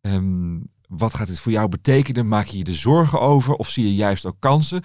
Um, 0.00 0.70
wat 0.88 1.14
gaat 1.14 1.26
dit 1.26 1.40
voor 1.40 1.52
jou 1.52 1.68
betekenen? 1.68 2.28
Maak 2.28 2.46
je 2.46 2.58
je 2.58 2.64
er 2.64 2.74
zorgen 2.74 3.20
over 3.20 3.54
of 3.54 3.68
zie 3.68 3.84
je 3.84 3.94
juist 3.94 4.26
ook 4.26 4.36
kansen? 4.38 4.82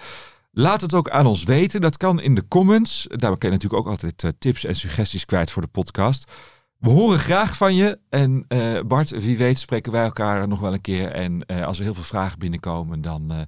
Laat 0.52 0.80
het 0.80 0.94
ook 0.94 1.10
aan 1.10 1.26
ons 1.26 1.44
weten. 1.44 1.80
Dat 1.80 1.96
kan 1.96 2.20
in 2.20 2.34
de 2.34 2.48
comments. 2.48 3.06
Daar 3.08 3.38
kan 3.38 3.50
je 3.50 3.56
natuurlijk 3.56 3.82
ook 3.82 3.88
altijd 3.88 4.22
uh, 4.22 4.30
tips 4.38 4.64
en 4.64 4.76
suggesties 4.76 5.24
kwijt 5.24 5.50
voor 5.50 5.62
de 5.62 5.68
podcast. 5.68 6.32
We 6.78 6.90
horen 6.90 7.18
graag 7.18 7.56
van 7.56 7.74
je. 7.74 7.98
En 8.08 8.44
uh, 8.48 8.80
Bart, 8.86 9.10
wie 9.10 9.38
weet 9.38 9.58
spreken 9.58 9.92
wij 9.92 10.04
elkaar 10.04 10.48
nog 10.48 10.60
wel 10.60 10.72
een 10.72 10.80
keer. 10.80 11.10
En 11.10 11.44
uh, 11.46 11.64
als 11.64 11.78
er 11.78 11.84
heel 11.84 11.94
veel 11.94 12.02
vragen 12.02 12.38
binnenkomen, 12.38 13.00
dan, 13.00 13.32
uh, 13.32 13.38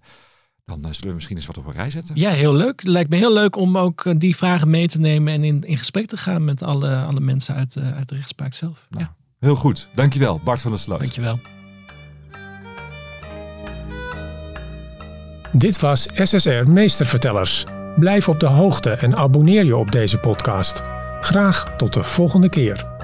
dan 0.64 0.94
zullen 0.94 1.08
we 1.08 1.14
misschien 1.14 1.36
eens 1.36 1.46
wat 1.46 1.58
op 1.58 1.66
een 1.66 1.72
rij 1.72 1.90
zetten. 1.90 2.16
Ja, 2.16 2.30
heel 2.30 2.54
leuk. 2.54 2.80
Het 2.80 2.88
lijkt 2.88 3.10
me 3.10 3.16
heel 3.16 3.32
leuk 3.32 3.56
om 3.56 3.78
ook 3.78 4.20
die 4.20 4.36
vragen 4.36 4.70
mee 4.70 4.88
te 4.88 5.00
nemen 5.00 5.32
en 5.32 5.44
in, 5.44 5.62
in 5.62 5.78
gesprek 5.78 6.06
te 6.06 6.16
gaan 6.16 6.44
met 6.44 6.62
alle, 6.62 6.96
alle 6.96 7.20
mensen 7.20 7.54
uit, 7.54 7.76
uit 7.94 8.08
de 8.08 8.14
rechtspraak 8.14 8.54
zelf. 8.54 8.86
Nou, 8.90 9.04
ja. 9.04 9.16
Heel 9.38 9.56
goed. 9.56 9.88
Dankjewel, 9.94 10.40
Bart 10.44 10.60
van 10.60 10.70
der 10.70 10.80
Sloot. 10.80 10.98
Dankjewel. 10.98 11.40
Dit 15.52 15.80
was 15.80 16.08
SSR 16.14 16.64
Meestervertellers. 16.66 17.64
Blijf 17.96 18.28
op 18.28 18.40
de 18.40 18.46
hoogte 18.46 18.90
en 18.90 19.16
abonneer 19.16 19.64
je 19.64 19.76
op 19.76 19.92
deze 19.92 20.18
podcast. 20.18 20.82
Graag 21.20 21.76
tot 21.76 21.94
de 21.94 22.02
volgende 22.02 22.48
keer. 22.48 22.99